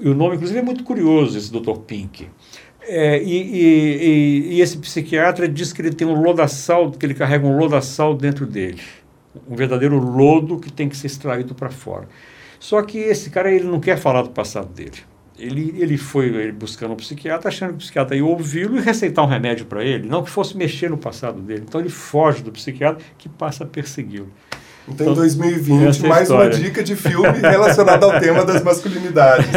[0.01, 1.79] E o nome, inclusive, é muito curioso, esse Dr.
[1.85, 2.29] Pink.
[2.83, 7.45] É, e, e, e, esse psiquiatra diz que ele tem um lodaçal, que ele carrega
[7.45, 8.81] um lodaçal dentro dele.
[9.49, 12.09] Um verdadeiro lodo que tem que ser extraído para fora.
[12.61, 14.99] Só que esse cara ele não quer falar do passado dele
[15.39, 19.29] ele, ele foi buscando um psiquiatra, achando que o psiquiatra ia ouvi-lo e receitar um
[19.29, 21.65] remédio para ele, não que fosse mexer no passado dele.
[21.67, 24.31] Então ele foge do psiquiatra que passa a persegui-lo.
[24.89, 29.49] Então, em 2020, é mais uma dica de filme relacionada ao tema das masculinidades.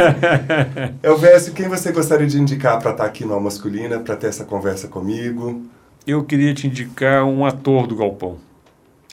[1.02, 4.44] Elvésio, quem você gostaria de indicar para estar tá aqui no Masculina, para ter essa
[4.44, 5.64] conversa comigo?
[6.04, 8.38] Eu queria te indicar um ator do Galpão,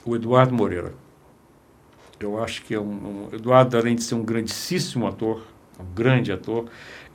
[0.04, 0.94] o Eduardo Moreira.
[2.20, 5.44] Eu acho que é um, um Eduardo, além de ser um grandíssimo ator,
[5.80, 6.66] um grande ator,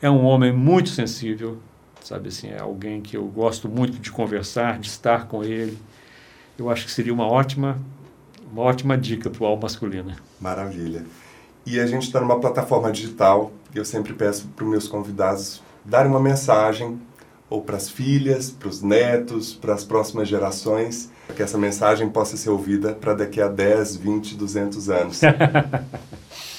[0.01, 1.59] é um homem muito sensível,
[2.03, 5.79] sabe assim, é alguém que eu gosto muito de conversar, de estar com ele.
[6.59, 7.79] Eu acho que seria uma ótima
[8.53, 10.15] uma ótima dica para o alma masculina.
[10.39, 11.07] Maravilha.
[11.65, 16.11] E a gente está numa plataforma digital eu sempre peço para os meus convidados darem
[16.11, 17.01] uma mensagem
[17.49, 22.09] ou para as filhas, para os netos, para as próximas gerações, para que essa mensagem
[22.09, 25.21] possa ser ouvida para daqui a 10, 20, 200 anos.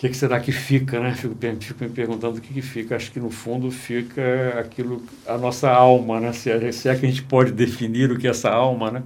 [0.00, 1.14] que, que será que fica, né?
[1.14, 2.96] Fico, fico me perguntando o que, que fica.
[2.96, 6.32] Acho que no fundo fica aquilo, a nossa alma, né?
[6.32, 9.02] Se é, se é que a gente pode definir o que é essa alma, né?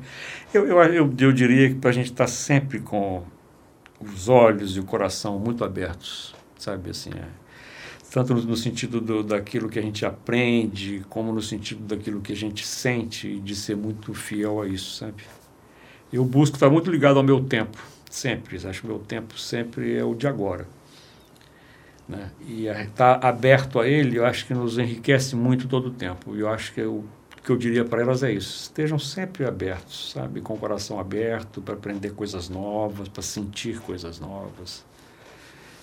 [0.53, 3.25] Eu, eu, eu, eu diria que para a gente estar tá sempre com
[4.01, 7.27] os olhos e o coração muito abertos, sabe assim, é.
[8.13, 12.33] tanto no, no sentido do, daquilo que a gente aprende, como no sentido daquilo que
[12.33, 15.25] a gente sente, de ser muito fiel a isso, sabe?
[16.13, 17.79] Eu busco estar muito ligado ao meu tempo,
[18.09, 18.65] sempre.
[18.65, 20.69] Acho que o meu tempo sempre é o de agora.
[22.09, 22.31] Né?
[22.47, 26.37] E estar tá aberto a ele, eu acho que nos enriquece muito todo o tempo.
[26.37, 27.05] E eu acho que o
[27.43, 30.41] que eu diria para elas é isso: estejam sempre abertos, sabe?
[30.41, 34.85] Com o coração aberto para aprender coisas novas, para sentir coisas novas.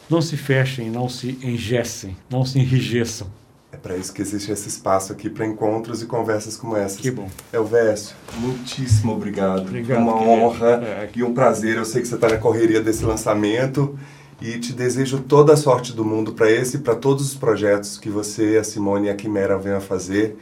[0.09, 3.27] Não se fechem, não se engessem, não se enrijeçam.
[3.71, 6.99] É para isso que existe esse espaço aqui para encontros e conversas como essas.
[6.99, 7.29] Que bom.
[7.53, 9.61] Elvésio, muitíssimo obrigado.
[9.61, 10.01] Obrigado.
[10.01, 11.09] Uma honra é.
[11.15, 11.77] e um prazer.
[11.77, 13.97] Eu sei que você está na correria desse lançamento
[14.41, 17.97] e te desejo toda a sorte do mundo para esse e para todos os projetos
[17.97, 20.37] que você, a Simone e a Quimera venham a fazer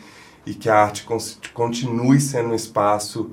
[0.46, 1.06] e que a arte
[1.54, 3.30] continue sendo um espaço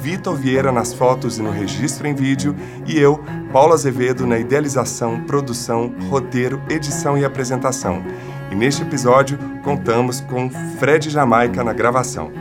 [0.08, 2.56] Vitor Vieira nas fotos e no registro em vídeo
[2.86, 8.02] e eu, Paulo Azevedo, na idealização, produção, roteiro, edição e apresentação.
[8.50, 10.48] E neste episódio contamos com
[10.78, 12.32] Fred Jamaica na gravação.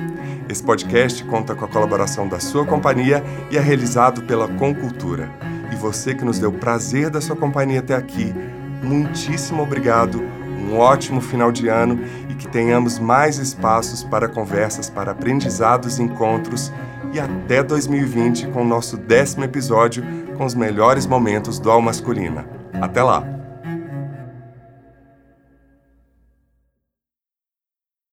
[0.48, 5.30] Esse podcast conta com a colaboração da sua companhia e é realizado pela Concultura.
[5.70, 8.34] E você que nos deu prazer da sua companhia até aqui,
[8.82, 10.24] muitíssimo obrigado,
[10.58, 12.00] um ótimo final de ano
[12.30, 16.72] e que tenhamos mais espaços para conversas, para aprendizados e encontros
[17.18, 20.04] e até 2020 com o nosso décimo episódio
[20.38, 22.48] com os melhores momentos do Al Masculina.
[22.80, 23.37] Até lá!